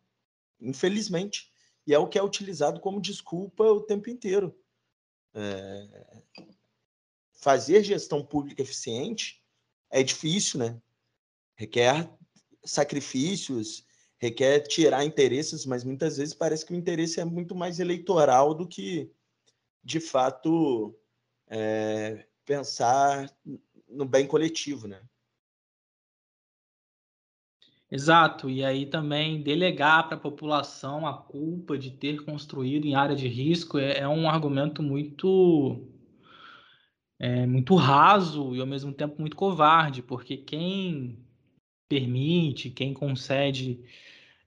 Infelizmente. 0.60 1.50
E 1.86 1.94
é 1.94 1.98
o 1.98 2.06
que 2.06 2.18
é 2.18 2.22
utilizado 2.22 2.78
como 2.78 3.00
desculpa 3.00 3.64
o 3.64 3.80
tempo 3.80 4.08
inteiro. 4.08 4.54
É... 5.34 5.88
Fazer 7.40 7.82
gestão 7.82 8.22
pública 8.22 8.60
eficiente 8.60 9.42
é 9.90 10.02
difícil, 10.02 10.60
né? 10.60 10.80
Requer 11.56 12.10
sacrifícios, 12.62 13.86
requer 14.18 14.60
tirar 14.60 15.04
interesses, 15.04 15.64
mas 15.64 15.82
muitas 15.82 16.18
vezes 16.18 16.34
parece 16.34 16.66
que 16.66 16.74
o 16.74 16.76
interesse 16.76 17.18
é 17.18 17.24
muito 17.24 17.54
mais 17.54 17.80
eleitoral 17.80 18.52
do 18.52 18.68
que, 18.68 19.10
de 19.82 19.98
fato, 20.00 20.94
é, 21.48 22.26
pensar 22.44 23.34
no 23.88 24.04
bem 24.04 24.26
coletivo, 24.26 24.86
né? 24.86 25.00
Exato, 27.90 28.48
e 28.48 28.62
aí 28.62 28.84
também 28.86 29.42
delegar 29.42 30.06
para 30.06 30.16
a 30.16 30.20
população 30.20 31.06
a 31.06 31.14
culpa 31.14 31.76
de 31.76 31.90
ter 31.90 32.22
construído 32.24 32.86
em 32.86 32.94
área 32.94 33.16
de 33.16 33.26
risco 33.26 33.78
é, 33.78 33.98
é 33.98 34.06
um 34.06 34.28
argumento 34.28 34.80
muito 34.80 35.88
é, 37.20 37.44
muito 37.46 37.74
raso 37.74 38.56
e 38.56 38.60
ao 38.60 38.66
mesmo 38.66 38.92
tempo 38.94 39.20
muito 39.20 39.36
covarde, 39.36 40.02
porque 40.02 40.38
quem 40.38 41.18
permite, 41.86 42.70
quem 42.70 42.94
concede 42.94 43.84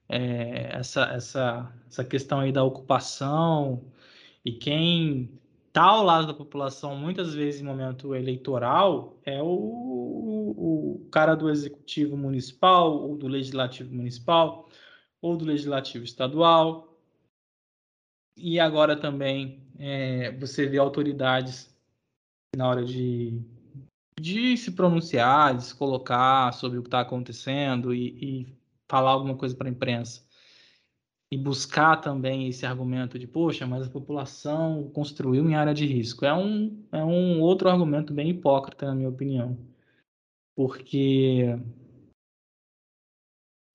é, 0.08 0.76
essa, 0.76 1.04
essa, 1.04 1.72
essa 1.86 2.04
questão 2.04 2.40
aí 2.40 2.50
da 2.50 2.64
ocupação 2.64 3.84
e 4.44 4.52
quem 4.52 5.30
está 5.68 5.84
ao 5.84 6.04
lado 6.04 6.26
da 6.26 6.34
população 6.34 6.96
muitas 6.96 7.32
vezes 7.34 7.60
em 7.60 7.64
momento 7.64 8.14
eleitoral 8.14 9.18
é 9.24 9.40
o, 9.40 9.46
o 9.46 11.08
cara 11.12 11.34
do 11.34 11.48
executivo 11.48 12.16
municipal 12.16 12.92
ou 12.92 13.16
do 13.16 13.28
legislativo 13.28 13.94
municipal 13.94 14.68
ou 15.22 15.36
do 15.36 15.44
legislativo 15.44 16.04
estadual. 16.04 16.98
E 18.36 18.58
agora 18.58 18.96
também 18.96 19.62
é, 19.78 20.32
você 20.32 20.66
vê 20.66 20.78
autoridades 20.78 21.73
na 22.56 22.68
hora 22.68 22.84
de 22.84 23.40
de 24.20 24.56
se 24.56 24.72
pronunciar, 24.72 25.56
de 25.56 25.64
se 25.64 25.74
colocar 25.74 26.52
sobre 26.52 26.78
o 26.78 26.82
que 26.82 26.86
está 26.86 27.00
acontecendo 27.00 27.92
e, 27.92 28.42
e 28.42 28.56
falar 28.88 29.10
alguma 29.10 29.36
coisa 29.36 29.56
para 29.56 29.68
a 29.68 29.70
imprensa 29.70 30.24
e 31.30 31.36
buscar 31.36 31.96
também 32.00 32.48
esse 32.48 32.64
argumento 32.64 33.18
de, 33.18 33.26
poxa, 33.26 33.66
mas 33.66 33.86
a 33.86 33.90
população 33.90 34.88
construiu 34.94 35.50
em 35.50 35.56
área 35.56 35.74
de 35.74 35.84
risco. 35.84 36.24
É 36.24 36.32
um, 36.32 36.86
é 36.92 37.04
um 37.04 37.40
outro 37.40 37.68
argumento 37.68 38.14
bem 38.14 38.30
hipócrita, 38.30 38.86
na 38.86 38.94
minha 38.94 39.08
opinião. 39.08 39.58
Porque 40.54 41.58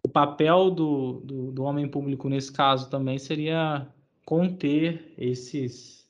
o 0.06 0.08
papel 0.08 0.72
do, 0.72 1.20
do, 1.20 1.52
do 1.52 1.64
homem 1.64 1.90
público 1.90 2.30
nesse 2.30 2.52
caso 2.52 2.90
também 2.90 3.20
seria 3.20 3.88
conter 4.26 5.14
esses 5.18 6.08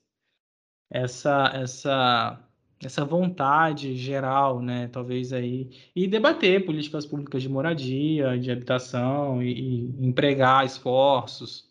essa 0.92 1.52
essa 1.54 2.49
essa 2.84 3.04
vontade 3.04 3.96
geral, 3.96 4.62
né, 4.62 4.88
talvez 4.88 5.34
aí, 5.34 5.70
e 5.96 6.08
debater 6.08 6.66
políticas 6.66 7.06
públicas 7.06 7.42
de 7.42 7.50
moradia, 7.50 8.38
de 8.40 8.52
habitação, 8.52 9.44
e, 9.44 9.52
e, 9.52 10.06
empregar 10.06 10.66
esforços, 10.66 11.68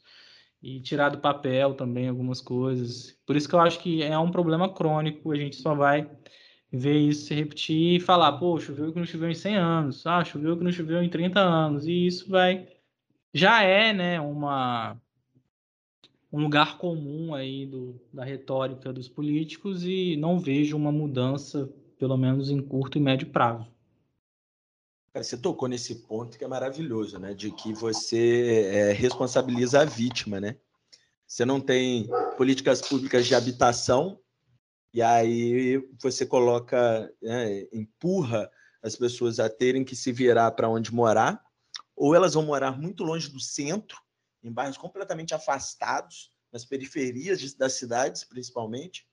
e 0.62 0.80
tirar 0.80 1.10
do 1.10 1.18
papel 1.18 1.74
também 1.74 2.08
algumas 2.08 2.40
coisas. 2.40 3.18
Por 3.26 3.36
isso 3.36 3.48
que 3.48 3.54
eu 3.54 3.60
acho 3.60 3.80
que 3.80 4.02
é 4.02 4.18
um 4.18 4.30
problema 4.30 4.68
crônico, 4.72 5.32
a 5.32 5.36
gente 5.36 5.56
só 5.56 5.74
vai 5.74 6.10
ver 6.70 6.98
isso 6.98 7.26
se 7.26 7.34
repetir 7.34 7.96
e 7.96 8.00
falar, 8.00 8.32
pô, 8.32 8.58
choveu 8.60 8.92
que 8.92 8.98
não 8.98 9.06
choveu 9.06 9.30
em 9.30 9.34
100 9.34 9.56
anos, 9.56 10.06
ah, 10.06 10.24
choveu 10.24 10.56
que 10.58 10.64
não 10.64 10.72
choveu 10.72 11.02
em 11.02 11.08
30 11.08 11.40
anos, 11.40 11.86
e 11.86 12.06
isso 12.06 12.30
vai... 12.30 12.68
Já 13.32 13.62
é, 13.62 13.92
né, 13.92 14.20
uma 14.20 15.00
um 16.32 16.42
lugar 16.42 16.78
comum 16.78 17.34
aí 17.34 17.66
do, 17.66 18.00
da 18.12 18.24
retórica 18.24 18.92
dos 18.92 19.08
políticos 19.08 19.84
e 19.84 20.16
não 20.16 20.38
vejo 20.38 20.76
uma 20.76 20.92
mudança, 20.92 21.72
pelo 21.98 22.16
menos 22.16 22.50
em 22.50 22.60
curto 22.60 22.98
e 22.98 23.00
médio 23.00 23.28
prazo. 23.28 23.66
Você 25.14 25.36
tocou 25.36 25.68
nesse 25.68 25.96
ponto 26.06 26.38
que 26.38 26.44
é 26.44 26.48
maravilhoso, 26.48 27.18
né? 27.18 27.34
De 27.34 27.50
que 27.50 27.72
você 27.72 28.70
é, 28.72 28.92
responsabiliza 28.92 29.80
a 29.80 29.84
vítima, 29.84 30.38
né? 30.38 30.56
Você 31.26 31.44
não 31.44 31.60
tem 31.60 32.08
políticas 32.36 32.80
públicas 32.80 33.26
de 33.26 33.34
habitação 33.34 34.20
e 34.94 35.02
aí 35.02 35.78
você 36.00 36.24
coloca, 36.24 37.12
né, 37.20 37.66
empurra 37.72 38.50
as 38.82 38.96
pessoas 38.96 39.38
a 39.38 39.48
terem 39.48 39.84
que 39.84 39.94
se 39.94 40.10
virar 40.12 40.52
para 40.52 40.68
onde 40.68 40.94
morar, 40.94 41.44
ou 41.94 42.14
elas 42.14 42.34
vão 42.34 42.44
morar 42.44 42.80
muito 42.80 43.04
longe 43.04 43.28
do 43.30 43.40
centro, 43.40 43.98
em 44.48 44.52
bairros 44.52 44.76
completamente 44.76 45.34
afastados, 45.34 46.32
nas 46.52 46.64
periferias 46.64 47.40
de, 47.40 47.56
das 47.56 47.74
cidades, 47.74 48.24
principalmente, 48.24 49.06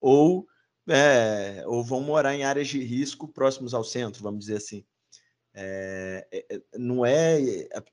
ou, 0.00 0.46
é, 0.88 1.64
ou 1.66 1.84
vão 1.84 2.00
morar 2.00 2.34
em 2.34 2.44
áreas 2.44 2.68
de 2.68 2.82
risco 2.82 3.28
próximos 3.28 3.74
ao 3.74 3.84
centro, 3.84 4.22
vamos 4.22 4.40
dizer 4.40 4.56
assim. 4.56 4.84
É, 5.52 6.26
é, 6.30 6.54
é 6.54 6.60
não 6.78 7.04
é 7.04 7.38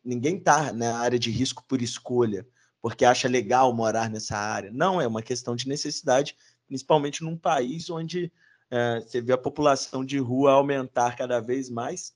ninguém 0.04 0.38
está 0.38 0.74
na 0.74 1.00
área 1.00 1.18
de 1.18 1.32
risco 1.32 1.64
por 1.68 1.82
escolha, 1.82 2.46
porque 2.82 3.06
acha 3.06 3.28
legal 3.28 3.74
morar 3.74 4.10
nessa 4.10 4.38
área. 4.38 4.70
Não, 4.72 5.02
é 5.02 5.08
uma 5.08 5.22
questão 5.22 5.56
de 5.56 5.68
necessidade, 5.68 6.36
principalmente 6.68 7.24
num 7.24 7.38
país 7.38 7.90
onde 7.90 8.32
é, 8.70 9.00
você 9.00 9.22
vê 9.22 9.34
a 9.34 9.38
população 9.38 10.04
de 10.04 10.18
rua 10.20 10.52
aumentar 10.52 11.16
cada 11.16 11.40
vez 11.40 11.70
mais 11.70 12.14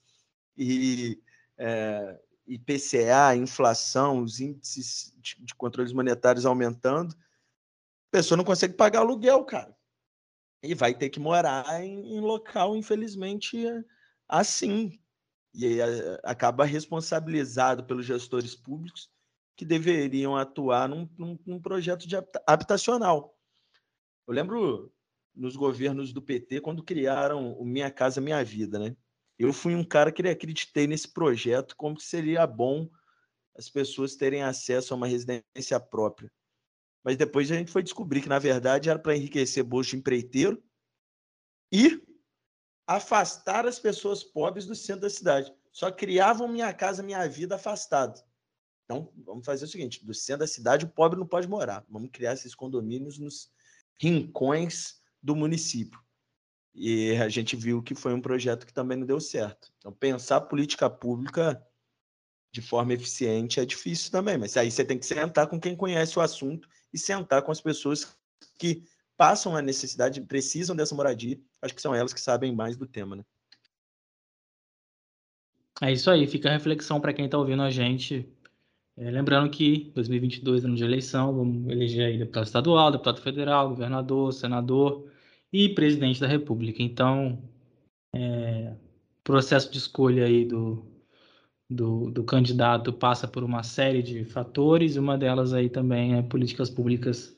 e 0.56 1.20
é, 1.56 2.20
IPCA, 2.48 3.36
inflação, 3.36 4.22
os 4.22 4.40
índices 4.40 5.14
de, 5.18 5.44
de 5.44 5.54
controles 5.54 5.92
monetários 5.92 6.46
aumentando, 6.46 7.14
a 7.14 8.10
pessoa 8.10 8.36
não 8.36 8.44
consegue 8.44 8.74
pagar 8.74 9.00
aluguel, 9.00 9.44
cara. 9.44 9.76
E 10.62 10.74
vai 10.74 10.94
ter 10.94 11.10
que 11.10 11.20
morar 11.20 11.82
em, 11.84 12.16
em 12.16 12.20
local, 12.20 12.74
infelizmente, 12.76 13.64
assim. 14.26 14.98
E 15.54 15.66
aí, 15.66 15.80
acaba 16.24 16.64
responsabilizado 16.64 17.84
pelos 17.84 18.06
gestores 18.06 18.54
públicos 18.54 19.10
que 19.56 19.64
deveriam 19.64 20.36
atuar 20.36 20.88
num, 20.88 21.08
num, 21.18 21.38
num 21.44 21.60
projeto 21.60 22.08
de 22.08 22.16
habitacional. 22.46 23.36
Eu 24.26 24.34
lembro 24.34 24.92
nos 25.34 25.54
governos 25.54 26.12
do 26.12 26.20
PT, 26.20 26.60
quando 26.60 26.82
criaram 26.82 27.52
o 27.52 27.64
Minha 27.64 27.90
Casa 27.90 28.20
Minha 28.20 28.42
Vida, 28.44 28.78
né? 28.78 28.96
Eu 29.38 29.52
fui 29.52 29.74
um 29.74 29.84
cara 29.84 30.10
que 30.10 30.26
acreditei 30.26 30.86
nesse 30.86 31.08
projeto 31.08 31.76
como 31.76 31.96
que 31.96 32.02
seria 32.02 32.46
bom 32.46 32.88
as 33.56 33.68
pessoas 33.68 34.16
terem 34.16 34.42
acesso 34.42 34.92
a 34.92 34.96
uma 34.96 35.06
residência 35.06 35.78
própria. 35.78 36.30
Mas 37.04 37.16
depois 37.16 37.50
a 37.50 37.54
gente 37.54 37.70
foi 37.70 37.82
descobrir 37.82 38.20
que, 38.20 38.28
na 38.28 38.38
verdade, 38.38 38.90
era 38.90 38.98
para 38.98 39.16
enriquecer 39.16 39.64
bolso 39.64 39.90
de 39.90 39.96
empreiteiro 39.96 40.62
e 41.72 42.02
afastar 42.86 43.66
as 43.66 43.78
pessoas 43.78 44.24
pobres 44.24 44.66
do 44.66 44.74
centro 44.74 45.02
da 45.02 45.10
cidade. 45.10 45.52
Só 45.72 45.90
criavam 45.90 46.48
Minha 46.48 46.72
Casa 46.72 47.02
Minha 47.02 47.26
Vida 47.28 47.54
afastado. 47.54 48.20
Então, 48.84 49.12
vamos 49.16 49.44
fazer 49.44 49.64
o 49.64 49.68
seguinte: 49.68 50.04
do 50.04 50.14
centro 50.14 50.40
da 50.40 50.46
cidade, 50.46 50.84
o 50.84 50.88
pobre 50.88 51.18
não 51.18 51.26
pode 51.26 51.46
morar. 51.46 51.84
Vamos 51.88 52.10
criar 52.10 52.32
esses 52.32 52.54
condomínios 52.54 53.18
nos 53.18 53.50
rincões 54.00 55.00
do 55.22 55.36
município. 55.36 56.00
E 56.80 57.16
a 57.16 57.28
gente 57.28 57.56
viu 57.56 57.82
que 57.82 57.92
foi 57.92 58.14
um 58.14 58.20
projeto 58.20 58.64
que 58.64 58.72
também 58.72 58.96
não 58.96 59.04
deu 59.04 59.20
certo. 59.20 59.72
Então, 59.78 59.90
pensar 59.92 60.42
política 60.42 60.88
pública 60.88 61.60
de 62.52 62.62
forma 62.62 62.94
eficiente 62.94 63.58
é 63.58 63.66
difícil 63.66 64.12
também, 64.12 64.38
mas 64.38 64.56
aí 64.56 64.70
você 64.70 64.84
tem 64.84 64.96
que 64.96 65.04
sentar 65.04 65.48
com 65.48 65.58
quem 65.60 65.74
conhece 65.74 66.16
o 66.16 66.22
assunto 66.22 66.68
e 66.92 66.98
sentar 66.98 67.42
com 67.42 67.50
as 67.50 67.60
pessoas 67.60 68.16
que 68.56 68.84
passam 69.16 69.56
a 69.56 69.60
necessidade, 69.60 70.20
precisam 70.20 70.76
dessa 70.76 70.94
moradia. 70.94 71.36
Acho 71.60 71.74
que 71.74 71.82
são 71.82 71.92
elas 71.92 72.12
que 72.12 72.20
sabem 72.20 72.54
mais 72.54 72.76
do 72.76 72.86
tema, 72.86 73.16
né? 73.16 73.24
É 75.82 75.92
isso 75.92 76.08
aí, 76.08 76.28
fica 76.28 76.48
a 76.48 76.52
reflexão 76.52 77.00
para 77.00 77.12
quem 77.12 77.24
está 77.24 77.38
ouvindo 77.38 77.62
a 77.62 77.70
gente. 77.70 78.32
É, 78.96 79.10
lembrando 79.10 79.50
que 79.50 79.90
2022 79.96 80.62
é 80.62 80.66
ano 80.68 80.76
de 80.76 80.84
eleição, 80.84 81.34
vamos 81.34 81.68
eleger 81.68 82.06
aí 82.06 82.18
deputado 82.18 82.46
estadual, 82.46 82.92
deputado 82.92 83.20
federal, 83.20 83.68
governador, 83.68 84.32
senador 84.32 85.10
e 85.52 85.68
presidente 85.68 86.20
da 86.20 86.26
República. 86.26 86.82
Então, 86.82 87.42
é, 88.14 88.74
processo 89.24 89.70
de 89.70 89.78
escolha 89.78 90.24
aí 90.24 90.44
do, 90.44 90.86
do, 91.68 92.10
do 92.10 92.24
candidato 92.24 92.92
passa 92.92 93.28
por 93.28 93.42
uma 93.42 93.62
série 93.62 94.02
de 94.02 94.24
fatores, 94.24 94.96
uma 94.96 95.18
delas 95.18 95.52
aí 95.52 95.68
também 95.68 96.16
é 96.16 96.22
políticas 96.22 96.70
públicas 96.70 97.36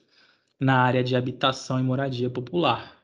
na 0.59 0.79
área 0.79 1.03
de 1.03 1.17
habitação 1.17 1.81
e 1.81 1.83
moradia 1.83 2.31
popular. 2.31 3.01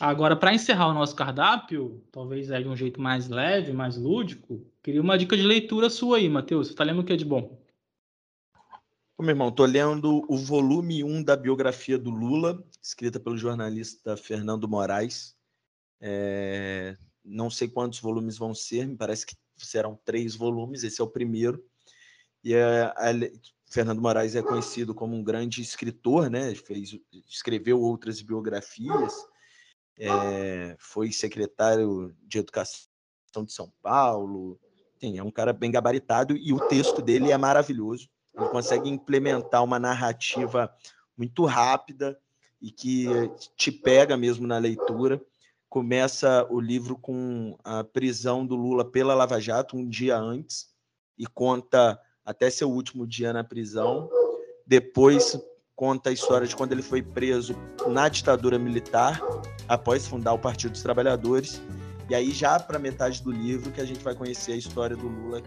Agora, 0.00 0.34
para 0.34 0.52
encerrar 0.52 0.88
o 0.88 0.94
nosso 0.94 1.14
cardápio, 1.14 2.02
talvez 2.10 2.50
é 2.50 2.60
de 2.60 2.68
um 2.68 2.76
jeito 2.76 3.00
mais 3.00 3.28
leve, 3.28 3.72
mais 3.72 3.96
lúdico, 3.96 4.66
queria 4.82 5.00
uma 5.00 5.16
dica 5.16 5.36
de 5.36 5.42
leitura 5.42 5.88
sua 5.88 6.16
aí, 6.16 6.28
Matheus. 6.28 6.66
Você 6.66 6.72
está 6.72 6.82
lendo 6.82 7.00
o 7.00 7.04
que 7.04 7.16
de 7.16 7.24
bom? 7.24 7.63
Meu 9.18 9.30
irmão, 9.30 9.48
estou 9.48 9.64
lendo 9.64 10.24
o 10.28 10.36
volume 10.36 11.04
1 11.04 11.22
da 11.22 11.36
biografia 11.36 11.96
do 11.96 12.10
Lula, 12.10 12.62
escrita 12.82 13.20
pelo 13.20 13.38
jornalista 13.38 14.16
Fernando 14.16 14.68
Moraes. 14.68 15.36
É... 16.00 16.96
Não 17.24 17.48
sei 17.48 17.68
quantos 17.68 18.00
volumes 18.00 18.36
vão 18.36 18.54
ser, 18.54 18.86
me 18.86 18.96
parece 18.96 19.24
que 19.24 19.36
serão 19.56 19.98
três 20.04 20.34
volumes, 20.34 20.82
esse 20.82 21.00
é 21.00 21.04
o 21.04 21.08
primeiro. 21.08 21.64
E 22.42 22.54
é, 22.54 22.92
Fernando 23.70 24.02
Moraes 24.02 24.34
é 24.34 24.42
conhecido 24.42 24.94
como 24.94 25.16
um 25.16 25.24
grande 25.24 25.62
escritor, 25.62 26.28
né? 26.28 26.54
Fez, 26.54 26.98
escreveu 27.26 27.80
outras 27.80 28.20
biografias 28.20 29.14
é, 29.98 30.76
foi 30.78 31.12
secretário 31.12 32.14
de 32.22 32.38
Educação 32.38 33.44
de 33.44 33.52
São 33.52 33.72
Paulo, 33.82 34.58
tem, 34.98 35.18
é 35.18 35.22
um 35.22 35.30
cara 35.30 35.52
bem 35.52 35.70
gabaritado 35.70 36.36
e 36.36 36.52
o 36.52 36.68
texto 36.68 37.02
dele 37.02 37.30
é 37.30 37.38
maravilhoso. 37.38 38.08
Ele 38.36 38.48
consegue 38.48 38.88
implementar 38.88 39.62
uma 39.62 39.78
narrativa 39.78 40.72
muito 41.16 41.44
rápida 41.44 42.18
e 42.60 42.70
que 42.70 43.06
te 43.56 43.70
pega 43.70 44.16
mesmo 44.16 44.46
na 44.46 44.58
leitura. 44.58 45.20
Começa 45.68 46.46
o 46.50 46.60
livro 46.60 46.96
com 46.96 47.56
a 47.64 47.84
prisão 47.84 48.46
do 48.46 48.56
Lula 48.56 48.84
pela 48.84 49.14
Lava 49.14 49.40
Jato 49.40 49.76
um 49.76 49.88
dia 49.88 50.16
antes 50.16 50.68
e 51.18 51.26
conta 51.26 52.00
até 52.24 52.50
seu 52.50 52.70
último 52.70 53.06
dia 53.06 53.32
na 53.32 53.44
prisão. 53.44 54.08
Depois 54.66 55.38
conta 55.76 56.10
a 56.10 56.12
história 56.12 56.46
de 56.46 56.56
quando 56.56 56.72
ele 56.72 56.82
foi 56.82 57.02
preso 57.02 57.54
na 57.88 58.08
ditadura 58.08 58.58
militar, 58.58 59.20
após 59.68 60.06
fundar 60.06 60.32
o 60.32 60.38
Partido 60.38 60.72
dos 60.72 60.82
Trabalhadores. 60.82 61.60
E 62.08 62.14
aí, 62.14 62.30
já 62.30 62.58
para 62.60 62.78
metade 62.78 63.22
do 63.22 63.30
livro, 63.30 63.72
que 63.72 63.80
a 63.80 63.84
gente 63.84 64.00
vai 64.00 64.14
conhecer 64.14 64.52
a 64.52 64.56
história 64.56 64.96
do 64.96 65.08
Lula 65.08 65.42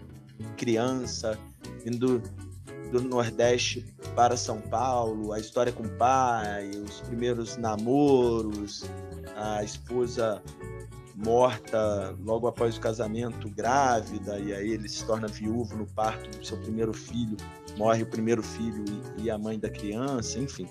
criança, 0.56 1.38
indo 1.84 2.22
do 2.90 3.00
Nordeste 3.00 3.84
para 4.14 4.36
São 4.36 4.60
Paulo, 4.60 5.32
a 5.32 5.38
história 5.38 5.72
com 5.72 5.84
o 5.84 5.88
pai, 5.90 6.70
os 6.70 7.00
primeiros 7.00 7.56
namoros, 7.56 8.84
a 9.36 9.62
esposa 9.62 10.42
morta 11.14 12.16
logo 12.24 12.46
após 12.46 12.76
o 12.76 12.80
casamento, 12.80 13.48
grávida, 13.50 14.38
e 14.38 14.54
aí 14.54 14.70
ele 14.70 14.88
se 14.88 15.04
torna 15.04 15.26
viúvo 15.26 15.76
no 15.76 15.86
parto 15.86 16.38
do 16.38 16.46
seu 16.46 16.56
primeiro 16.58 16.92
filho, 16.92 17.36
morre 17.76 18.02
o 18.02 18.06
primeiro 18.06 18.42
filho 18.42 18.84
e, 19.18 19.28
a 19.28 19.36
mãe 19.36 19.58
da 19.58 19.68
criança, 19.68 20.38
enfim. 20.38 20.68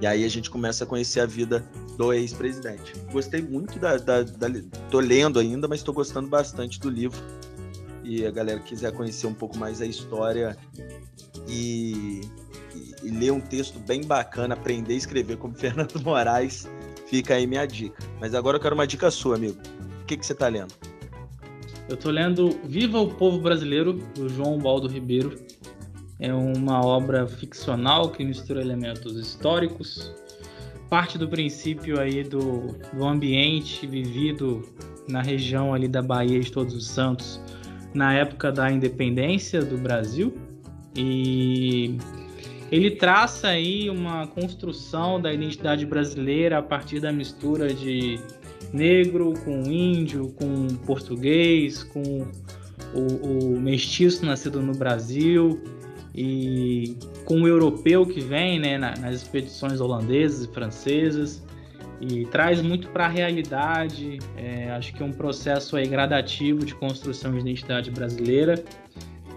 E 0.00 0.06
aí 0.06 0.24
a 0.24 0.28
gente 0.28 0.50
começa 0.50 0.84
a 0.84 0.86
conhecer 0.86 1.20
a 1.20 1.26
vida 1.26 1.66
do 1.96 2.12
ex-presidente. 2.12 2.92
Gostei 3.10 3.42
muito 3.42 3.78
da, 3.78 3.96
da, 3.96 4.22
da, 4.22 4.48
Tô 4.90 5.00
lendo 5.00 5.40
ainda, 5.40 5.66
mas 5.66 5.80
estou 5.80 5.92
gostando 5.92 6.28
bastante 6.28 6.78
do 6.78 6.88
livro. 6.88 7.18
E 8.08 8.26
a 8.26 8.30
galera 8.30 8.58
quiser 8.60 8.90
conhecer 8.92 9.26
um 9.26 9.34
pouco 9.34 9.58
mais 9.58 9.82
a 9.82 9.86
história 9.86 10.56
e, 11.46 12.22
e, 12.74 13.06
e 13.06 13.10
ler 13.10 13.32
um 13.32 13.40
texto 13.40 13.78
bem 13.78 14.02
bacana, 14.02 14.54
aprender 14.54 14.94
a 14.94 14.96
escrever 14.96 15.36
como 15.36 15.52
Fernando 15.54 16.00
Moraes, 16.02 16.66
Fica 17.08 17.34
aí 17.34 17.46
minha 17.46 17.64
dica. 17.66 17.96
Mas 18.20 18.34
agora 18.34 18.58
eu 18.58 18.60
quero 18.60 18.74
uma 18.74 18.86
dica 18.86 19.10
sua, 19.10 19.36
amigo. 19.36 19.58
O 20.02 20.04
que, 20.04 20.16
que 20.16 20.26
você 20.26 20.34
está 20.34 20.46
lendo? 20.46 20.74
Eu 21.88 21.94
estou 21.94 22.12
lendo 22.12 22.50
Viva 22.64 23.00
o 23.00 23.08
Povo 23.14 23.38
Brasileiro, 23.38 23.94
do 24.14 24.28
João 24.28 24.58
Baldo 24.58 24.86
Ribeiro. 24.86 25.38
É 26.20 26.32
uma 26.34 26.84
obra 26.84 27.26
ficcional 27.26 28.10
que 28.10 28.22
mistura 28.22 28.60
elementos 28.60 29.16
históricos, 29.16 30.12
parte 30.90 31.16
do 31.16 31.28
princípio 31.28 31.98
aí 31.98 32.22
do, 32.22 32.74
do 32.92 33.06
ambiente 33.06 33.86
vivido 33.86 34.68
na 35.08 35.22
região 35.22 35.72
ali 35.72 35.88
da 35.88 36.02
Bahia 36.02 36.40
de 36.40 36.52
Todos 36.52 36.74
os 36.74 36.88
Santos 36.88 37.40
na 37.98 38.14
época 38.14 38.52
da 38.52 38.70
independência 38.70 39.60
do 39.60 39.76
Brasil. 39.76 40.32
E 40.94 41.98
ele 42.70 42.92
traça 42.92 43.48
aí 43.48 43.90
uma 43.90 44.28
construção 44.28 45.20
da 45.20 45.32
identidade 45.32 45.84
brasileira 45.84 46.58
a 46.58 46.62
partir 46.62 47.00
da 47.00 47.12
mistura 47.12 47.74
de 47.74 48.20
negro 48.72 49.34
com 49.44 49.62
índio, 49.64 50.28
com 50.36 50.68
português, 50.86 51.82
com 51.82 52.24
o, 52.94 53.54
o 53.56 53.60
mestiço 53.60 54.24
nascido 54.24 54.62
no 54.62 54.74
Brasil 54.74 55.60
e 56.14 56.96
com 57.24 57.42
o 57.42 57.48
europeu 57.48 58.06
que 58.06 58.20
vem 58.20 58.60
né, 58.60 58.78
nas 58.78 59.14
expedições 59.14 59.80
holandesas 59.80 60.44
e 60.44 60.52
francesas 60.52 61.42
e 62.00 62.26
traz 62.26 62.60
muito 62.62 62.88
para 62.88 63.06
a 63.06 63.08
realidade. 63.08 64.18
É, 64.36 64.70
acho 64.72 64.92
que 64.92 65.02
é 65.02 65.06
um 65.06 65.12
processo 65.12 65.76
aí 65.76 65.86
gradativo 65.86 66.64
de 66.64 66.74
construção 66.74 67.32
de 67.32 67.40
identidade 67.40 67.90
brasileira 67.90 68.62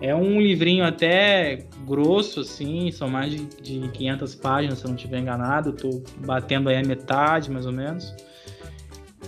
é 0.01 0.15
um 0.15 0.41
livrinho 0.41 0.83
até 0.83 1.59
grosso, 1.85 2.41
assim, 2.41 2.91
são 2.91 3.07
mais 3.07 3.31
de, 3.31 3.45
de 3.61 3.87
500 3.89 4.35
páginas, 4.35 4.79
se 4.79 4.85
eu 4.85 4.89
não 4.89 4.95
estiver 4.95 5.19
enganado. 5.19 5.69
Estou 5.69 6.03
batendo 6.25 6.69
aí 6.69 6.77
a 6.77 6.83
metade, 6.83 7.51
mais 7.51 7.67
ou 7.67 7.71
menos. 7.71 8.13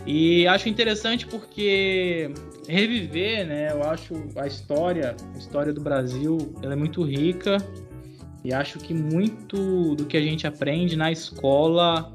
E 0.06 0.48
acho 0.48 0.68
interessante 0.68 1.28
porque 1.28 2.32
reviver, 2.68 3.46
né? 3.46 3.72
Eu 3.72 3.84
acho 3.84 4.16
a 4.36 4.48
história, 4.48 5.16
a 5.36 5.38
história 5.38 5.72
do 5.72 5.80
Brasil, 5.80 6.38
ela 6.64 6.74
é 6.74 6.76
muito 6.76 7.04
rica 7.04 7.58
e 8.44 8.52
acho 8.52 8.80
que 8.80 8.96
muito 8.96 9.96
do 9.96 10.06
que 10.06 10.18
a 10.18 10.22
gente 10.22 10.48
aprende 10.48 10.98
na 10.98 11.12
escola 11.12 12.13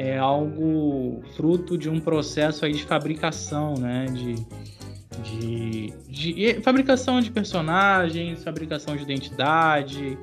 é 0.00 0.16
algo 0.16 1.22
fruto 1.36 1.76
de 1.76 1.90
um 1.90 2.00
processo 2.00 2.64
aí 2.64 2.72
de 2.72 2.84
fabricação, 2.84 3.74
né? 3.74 4.06
De, 4.06 4.34
de, 5.22 5.92
de 6.08 6.62
fabricação 6.62 7.20
de 7.20 7.30
personagens, 7.30 8.42
fabricação 8.42 8.96
de 8.96 9.02
identidade, 9.02 10.16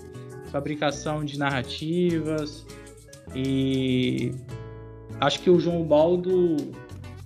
fabricação 0.52 1.24
de 1.24 1.38
narrativas 1.38 2.66
e 3.36 4.32
acho 5.22 5.42
que 5.42 5.50
o 5.52 5.60
João 5.60 5.84
Baldo 5.84 6.58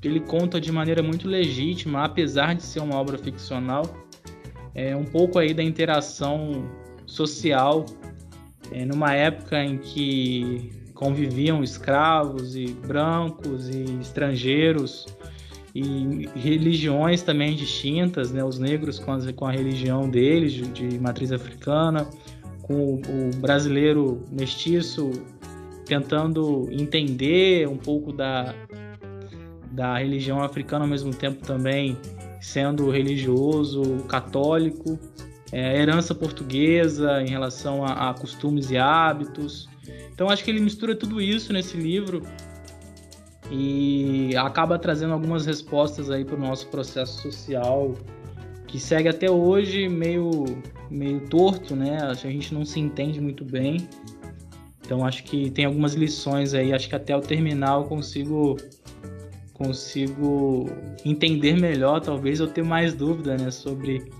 ele 0.03 0.19
conta 0.19 0.59
de 0.59 0.73
maneira 0.73 1.01
muito 1.01 1.29
legítima, 1.29 2.03
apesar 2.03 2.53
de 2.55 2.63
ser 2.63 2.81
uma 2.81 2.97
obra 2.97 3.17
ficcional, 3.17 3.85
é 4.75 4.93
um 4.93 5.05
pouco 5.05 5.39
aí 5.39 5.53
da 5.53 5.63
interação 5.63 6.69
social 7.05 7.85
é, 8.73 8.83
numa 8.83 9.13
época 9.13 9.63
em 9.63 9.77
que 9.77 10.80
conviviam 11.01 11.63
escravos 11.63 12.55
e 12.55 12.67
brancos 12.67 13.67
e 13.67 13.85
estrangeiros 13.99 15.07
e 15.73 16.29
religiões 16.35 17.23
também 17.23 17.55
distintas, 17.55 18.31
né? 18.31 18.43
Os 18.43 18.59
negros 18.59 18.99
com 18.99 19.11
a, 19.11 19.33
com 19.33 19.47
a 19.47 19.51
religião 19.51 20.07
deles, 20.07 20.51
de, 20.51 20.61
de 20.67 20.99
matriz 20.99 21.31
africana, 21.31 22.07
com 22.61 22.75
o, 22.75 22.93
o, 22.97 23.35
brasileiro 23.37 24.23
mestiço 24.31 25.09
tentando 25.85 26.69
entender 26.71 27.67
um 27.67 27.77
pouco 27.77 28.13
da, 28.13 28.53
da 29.71 29.97
religião 29.97 30.43
africana 30.43 30.85
ao 30.85 30.89
mesmo 30.89 31.15
tempo 31.15 31.43
também 31.43 31.97
sendo 32.39 32.91
religioso 32.91 34.03
católico 34.07 34.99
é, 35.51 35.81
herança 35.81 36.13
portuguesa, 36.13 37.23
em 37.23 37.29
relação 37.29 37.83
a, 37.83 38.11
a 38.11 38.13
costumes 38.13 38.69
e 38.69 38.77
hábitos. 38.77 39.70
Então 40.21 40.29
acho 40.29 40.43
que 40.43 40.51
ele 40.51 40.59
mistura 40.59 40.95
tudo 40.95 41.19
isso 41.19 41.51
nesse 41.51 41.75
livro 41.75 42.21
e 43.49 44.29
acaba 44.37 44.77
trazendo 44.77 45.13
algumas 45.13 45.47
respostas 45.47 46.11
aí 46.11 46.23
para 46.23 46.35
o 46.35 46.39
nosso 46.39 46.67
processo 46.67 47.23
social 47.23 47.95
que 48.67 48.79
segue 48.79 49.09
até 49.09 49.31
hoje 49.31 49.89
meio 49.89 50.45
meio 50.91 51.21
torto, 51.21 51.75
né? 51.75 51.97
A 52.03 52.13
gente 52.13 52.53
não 52.53 52.63
se 52.63 52.79
entende 52.79 53.19
muito 53.19 53.43
bem. 53.43 53.89
Então 54.85 55.03
acho 55.03 55.23
que 55.23 55.49
tem 55.49 55.65
algumas 55.65 55.95
lições 55.95 56.53
aí, 56.53 56.71
acho 56.71 56.87
que 56.87 56.95
até 56.95 57.17
o 57.17 57.21
terminal 57.21 57.85
consigo 57.85 58.57
consigo 59.55 60.69
entender 61.03 61.59
melhor, 61.59 61.99
talvez 61.99 62.39
eu 62.39 62.47
ter 62.47 62.63
mais 62.63 62.93
dúvida, 62.93 63.35
né, 63.37 63.49
sobre 63.49 64.11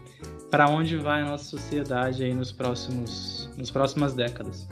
para 0.50 0.68
onde 0.68 0.98
vai 0.98 1.22
a 1.22 1.26
nossa 1.26 1.44
sociedade 1.44 2.24
aí 2.24 2.34
nos 2.34 2.52
próximos 2.52 3.52
nas 3.56 3.70
próximas 3.70 4.16
décadas. 4.16 4.68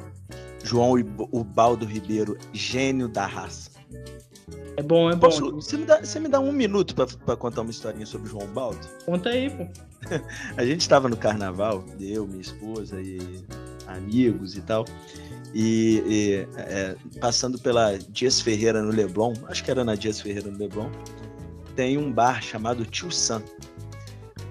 João 0.69 0.93
Ubaldo 1.31 1.83
Ribeiro, 1.83 2.37
gênio 2.53 3.07
da 3.07 3.25
raça. 3.25 3.71
É 4.77 4.83
bom, 4.83 5.09
é 5.09 5.15
Posso, 5.15 5.49
bom. 5.49 5.55
Você 5.59 5.77
me 5.77 5.85
dá, 5.85 5.99
você 5.99 6.19
me 6.19 6.29
dá 6.29 6.39
um 6.39 6.51
minuto 6.51 6.93
para 6.93 7.35
contar 7.35 7.61
uma 7.61 7.71
historinha 7.71 8.05
sobre 8.05 8.27
o 8.27 8.31
João 8.31 8.45
Baldo? 8.47 8.79
Conta 9.03 9.29
aí, 9.29 9.49
pô. 9.49 9.67
a 10.55 10.63
gente 10.63 10.81
estava 10.81 11.09
no 11.09 11.17
carnaval, 11.17 11.83
eu, 11.99 12.27
minha 12.27 12.39
esposa 12.39 13.01
e 13.01 13.43
amigos 13.87 14.55
e 14.55 14.61
tal. 14.61 14.85
E, 15.55 16.03
e 16.05 16.47
é, 16.57 16.95
passando 17.19 17.57
pela 17.57 17.97
Dias 17.97 18.39
Ferreira 18.39 18.83
no 18.83 18.91
Leblon, 18.91 19.33
acho 19.47 19.63
que 19.63 19.71
era 19.71 19.83
na 19.83 19.95
Dias 19.95 20.21
Ferreira 20.21 20.51
no 20.51 20.57
Leblon, 20.59 20.91
tem 21.75 21.97
um 21.97 22.11
bar 22.11 22.43
chamado 22.43 22.85
Tio 22.85 23.11
Sam. 23.11 23.41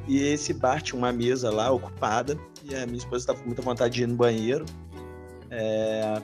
E 0.09 0.21
esse 0.21 0.53
bar 0.53 0.83
tinha 0.83 0.99
uma 0.99 1.13
mesa 1.13 1.49
lá 1.49 1.71
ocupada, 1.71 2.37
e 2.65 2.75
a 2.75 2.85
minha 2.87 2.99
esposa 2.99 3.23
estava 3.23 3.39
com 3.39 3.47
muita 3.47 3.63
vontade 3.63 3.95
de 3.95 4.03
ir 4.03 4.09
no 4.09 4.17
banheiro. 4.17 4.67
É, 5.51 6.23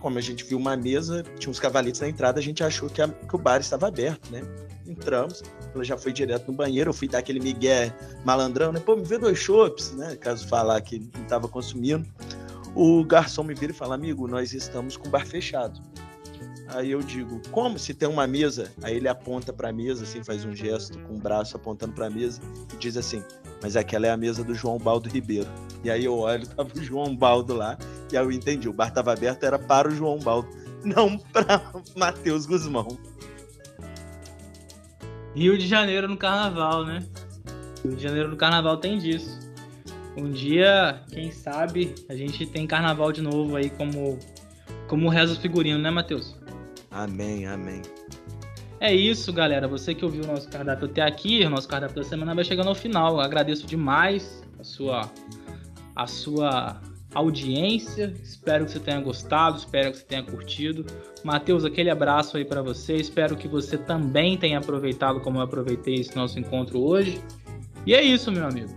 como 0.00 0.18
a 0.18 0.20
gente 0.20 0.44
viu 0.44 0.58
uma 0.58 0.76
mesa, 0.76 1.22
tinha 1.38 1.50
uns 1.50 1.60
cavaletes 1.60 2.00
na 2.00 2.08
entrada, 2.08 2.40
a 2.40 2.42
gente 2.42 2.62
achou 2.64 2.90
que, 2.90 3.00
a, 3.00 3.08
que 3.08 3.36
o 3.36 3.38
bar 3.38 3.60
estava 3.60 3.86
aberto, 3.86 4.30
né? 4.30 4.42
Entramos, 4.86 5.42
ela 5.72 5.84
já 5.84 5.96
foi 5.96 6.12
direto 6.12 6.50
no 6.50 6.56
banheiro, 6.56 6.90
eu 6.90 6.94
fui 6.94 7.06
dar 7.06 7.18
aquele 7.18 7.38
migué 7.38 7.94
malandrão, 8.24 8.72
né? 8.72 8.80
Pô, 8.80 8.96
me 8.96 9.04
vê 9.04 9.16
dois 9.16 9.38
chopps, 9.38 9.92
né? 9.92 10.16
Caso 10.16 10.46
falar 10.48 10.80
que 10.80 10.98
não 11.14 11.22
estava 11.22 11.46
consumindo. 11.46 12.06
O 12.74 13.04
garçom 13.04 13.44
me 13.44 13.54
vira 13.54 13.70
e 13.72 13.74
fala, 13.74 13.94
amigo, 13.94 14.26
nós 14.26 14.52
estamos 14.52 14.96
com 14.96 15.06
o 15.06 15.10
bar 15.10 15.26
fechado. 15.26 15.80
Aí 16.74 16.90
eu 16.90 17.00
digo, 17.00 17.40
como 17.50 17.78
se 17.78 17.92
tem 17.92 18.08
uma 18.08 18.26
mesa? 18.26 18.72
Aí 18.82 18.96
ele 18.96 19.08
aponta 19.08 19.52
para 19.52 19.68
a 19.68 19.72
mesa, 19.72 20.04
assim, 20.04 20.24
faz 20.24 20.44
um 20.44 20.54
gesto 20.54 20.98
com 21.00 21.14
o 21.14 21.18
braço 21.18 21.56
apontando 21.56 21.92
para 21.92 22.06
a 22.06 22.10
mesa 22.10 22.40
e 22.72 22.76
diz 22.76 22.96
assim: 22.96 23.22
Mas 23.62 23.76
aquela 23.76 24.06
é 24.06 24.10
a 24.10 24.16
mesa 24.16 24.42
do 24.42 24.54
João 24.54 24.78
Baldo 24.78 25.08
Ribeiro. 25.08 25.48
E 25.84 25.90
aí 25.90 26.04
eu 26.04 26.18
olho, 26.18 26.46
tava 26.56 26.70
o 26.74 26.82
João 26.82 27.14
Baldo 27.14 27.54
lá, 27.54 27.76
e 28.10 28.16
aí 28.16 28.24
eu 28.24 28.32
entendi: 28.32 28.68
o 28.68 28.72
bar 28.72 28.88
estava 28.88 29.12
aberto, 29.12 29.44
era 29.44 29.58
para 29.58 29.88
o 29.88 29.90
João 29.90 30.18
Baldo, 30.18 30.48
não 30.84 31.18
para 31.18 31.72
Matheus 31.94 32.46
Guzmão. 32.46 32.96
Rio 35.34 35.56
de 35.56 35.66
Janeiro 35.66 36.08
no 36.08 36.16
carnaval, 36.16 36.84
né? 36.84 37.00
Rio 37.84 37.96
de 37.96 38.02
Janeiro 38.02 38.28
no 38.28 38.36
carnaval 38.36 38.78
tem 38.78 38.98
disso. 38.98 39.40
Um 40.16 40.30
dia, 40.30 41.02
quem 41.08 41.30
sabe, 41.30 41.94
a 42.08 42.14
gente 42.14 42.46
tem 42.46 42.66
carnaval 42.66 43.12
de 43.12 43.22
novo 43.22 43.56
aí 43.56 43.70
como 43.70 44.18
como 44.86 45.08
o 45.08 45.36
figurino, 45.36 45.78
né, 45.78 45.90
Matheus? 45.90 46.36
Amém, 46.92 47.46
amém. 47.46 47.82
É 48.80 48.92
isso, 48.94 49.32
galera. 49.32 49.66
Você 49.68 49.94
que 49.94 50.04
ouviu 50.04 50.24
o 50.24 50.26
nosso 50.26 50.48
cardápio 50.48 50.86
até 50.86 51.02
aqui, 51.02 51.44
o 51.44 51.50
nosso 51.50 51.68
cardápio 51.68 51.96
da 51.96 52.04
semana 52.04 52.34
vai 52.34 52.44
chegando 52.44 52.68
ao 52.68 52.74
final. 52.74 53.14
Eu 53.14 53.20
agradeço 53.20 53.66
demais 53.66 54.42
a 54.58 54.64
sua, 54.64 55.10
a 55.94 56.06
sua 56.06 56.80
audiência. 57.14 58.12
Espero 58.22 58.64
que 58.64 58.72
você 58.72 58.80
tenha 58.80 59.00
gostado, 59.00 59.58
espero 59.58 59.92
que 59.92 59.98
você 59.98 60.04
tenha 60.04 60.22
curtido. 60.22 60.84
Matheus, 61.22 61.64
aquele 61.64 61.90
abraço 61.90 62.36
aí 62.36 62.44
para 62.44 62.60
você. 62.60 62.96
Espero 62.96 63.36
que 63.36 63.46
você 63.46 63.78
também 63.78 64.36
tenha 64.36 64.58
aproveitado 64.58 65.20
como 65.20 65.38
eu 65.38 65.42
aproveitei 65.42 65.94
esse 65.94 66.16
nosso 66.16 66.38
encontro 66.38 66.80
hoje. 66.80 67.22
E 67.86 67.94
é 67.94 68.02
isso, 68.02 68.30
meu 68.32 68.46
amigo. 68.46 68.74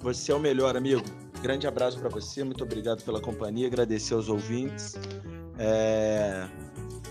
Você 0.00 0.32
é 0.32 0.34
o 0.34 0.40
melhor, 0.40 0.76
amigo. 0.76 1.04
Grande 1.42 1.66
abraço 1.66 1.98
para 1.98 2.08
você, 2.08 2.44
muito 2.44 2.62
obrigado 2.62 3.02
pela 3.02 3.20
companhia, 3.20 3.66
agradecer 3.66 4.14
aos 4.14 4.28
ouvintes. 4.28 4.94
É... 5.58 6.46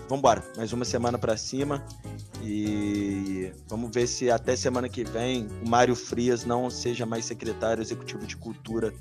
Vamos 0.08 0.18
embora, 0.18 0.42
mais 0.56 0.72
uma 0.72 0.84
semana 0.84 1.18
para 1.18 1.36
cima 1.36 1.84
e 2.42 3.52
vamos 3.68 3.90
ver 3.92 4.06
se 4.06 4.30
até 4.30 4.56
semana 4.56 4.88
que 4.88 5.04
vem 5.04 5.46
o 5.64 5.68
Mário 5.68 5.94
Frias 5.94 6.44
não 6.44 6.70
seja 6.70 7.04
mais 7.04 7.24
secretário 7.24 7.82
executivo 7.82 8.26
de 8.26 8.36
cultura 8.36 8.92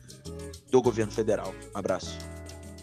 do 0.70 0.82
governo 0.82 1.12
federal. 1.12 1.54
Um 1.74 1.78
abraço. 1.78 2.18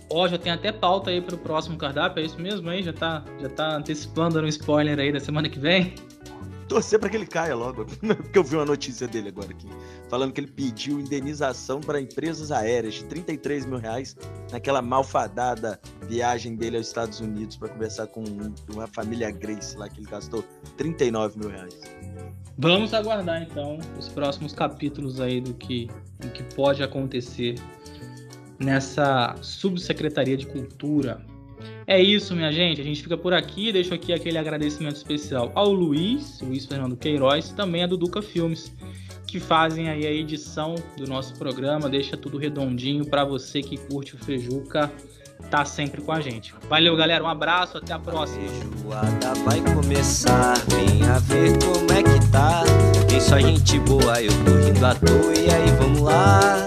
Ó, 0.08 0.22
oh, 0.22 0.28
já 0.28 0.38
tem 0.38 0.52
até 0.52 0.70
pauta 0.70 1.10
aí 1.10 1.20
para 1.20 1.34
o 1.34 1.38
próximo 1.38 1.76
cardápio, 1.76 2.22
é 2.22 2.26
isso 2.26 2.40
mesmo 2.40 2.70
aí? 2.70 2.82
Já 2.82 2.92
tá, 2.92 3.24
já 3.40 3.48
tá 3.48 3.76
antecipando 3.76 4.40
um 4.40 4.46
spoiler 4.46 4.98
aí 4.98 5.12
da 5.12 5.18
semana 5.18 5.48
que 5.48 5.58
vem? 5.58 5.94
Torcer 6.66 6.98
para 6.98 7.08
que 7.08 7.16
ele 7.16 7.26
caia 7.26 7.54
logo, 7.54 7.86
porque 8.00 8.38
eu 8.38 8.44
vi 8.44 8.56
uma 8.56 8.64
notícia 8.64 9.06
dele 9.06 9.28
agora 9.28 9.50
aqui, 9.50 9.68
falando 10.08 10.32
que 10.32 10.40
ele 10.40 10.50
pediu 10.50 11.00
indenização 11.00 11.80
para 11.80 12.00
empresas 12.00 12.50
aéreas 12.50 12.94
de 12.94 13.04
33 13.04 13.66
mil 13.66 13.78
reais 13.78 14.16
naquela 14.50 14.82
malfadada 14.82 15.80
viagem 16.08 16.56
dele 16.56 16.76
aos 16.76 16.86
Estados 16.88 17.20
Unidos 17.20 17.56
para 17.56 17.68
conversar 17.68 18.06
com 18.08 18.24
uma 18.72 18.86
família 18.86 19.30
Grace 19.30 19.76
lá 19.76 19.88
que 19.88 20.00
ele 20.00 20.10
gastou 20.10 20.44
39 20.76 21.38
mil 21.38 21.48
reais. 21.48 21.80
Vamos 22.58 22.94
aguardar 22.94 23.42
então 23.42 23.78
os 23.98 24.08
próximos 24.08 24.52
capítulos 24.52 25.20
aí 25.20 25.40
do 25.40 25.52
que, 25.54 25.88
do 26.18 26.30
que 26.30 26.42
pode 26.54 26.82
acontecer 26.82 27.56
nessa 28.58 29.34
subsecretaria 29.42 30.36
de 30.36 30.46
cultura 30.46 31.22
é 31.86 32.00
isso, 32.00 32.34
minha 32.34 32.52
gente. 32.52 32.80
A 32.80 32.84
gente 32.84 33.02
fica 33.02 33.16
por 33.16 33.32
aqui. 33.32 33.72
Deixo 33.72 33.94
aqui 33.94 34.12
aquele 34.12 34.38
agradecimento 34.38 34.96
especial 34.96 35.52
ao 35.54 35.72
Luiz, 35.72 36.40
Luiz 36.40 36.66
Fernando 36.66 36.96
Queiroz, 36.96 37.50
e 37.50 37.54
também 37.54 37.84
a 37.84 37.86
Duduca 37.86 38.20
Filmes, 38.20 38.74
que 39.26 39.38
fazem 39.38 39.88
aí 39.88 40.06
a 40.06 40.10
edição 40.10 40.74
do 40.96 41.06
nosso 41.06 41.34
programa. 41.34 41.88
Deixa 41.88 42.16
tudo 42.16 42.38
redondinho 42.38 43.04
para 43.04 43.24
você 43.24 43.62
que 43.62 43.76
curte 43.76 44.14
o 44.14 44.18
Fejuca 44.18 44.92
tá 45.50 45.64
sempre 45.64 46.00
com 46.02 46.12
a 46.12 46.20
gente. 46.20 46.54
Valeu, 46.68 46.96
galera. 46.96 47.22
Um 47.22 47.28
abraço, 47.28 47.78
até 47.78 47.92
a 47.92 47.98
próxima. 47.98 48.46
Feijoada 48.48 49.34
vai 49.44 49.60
começar, 49.74 50.54
venha 50.68 51.18
ver 51.20 51.52
como 51.58 51.92
é 51.92 52.02
que 52.02 52.30
tá. 52.30 52.62
Tem 53.08 53.20
só 53.20 53.38
gente 53.38 53.78
boa, 53.80 54.20
eu 54.20 54.32
tô 54.44 54.52
rindo 54.66 54.84
à 54.84 54.94
toa, 54.94 55.34
e 55.34 55.50
aí 55.50 55.70
vamos 55.78 56.00
lá. 56.00 56.66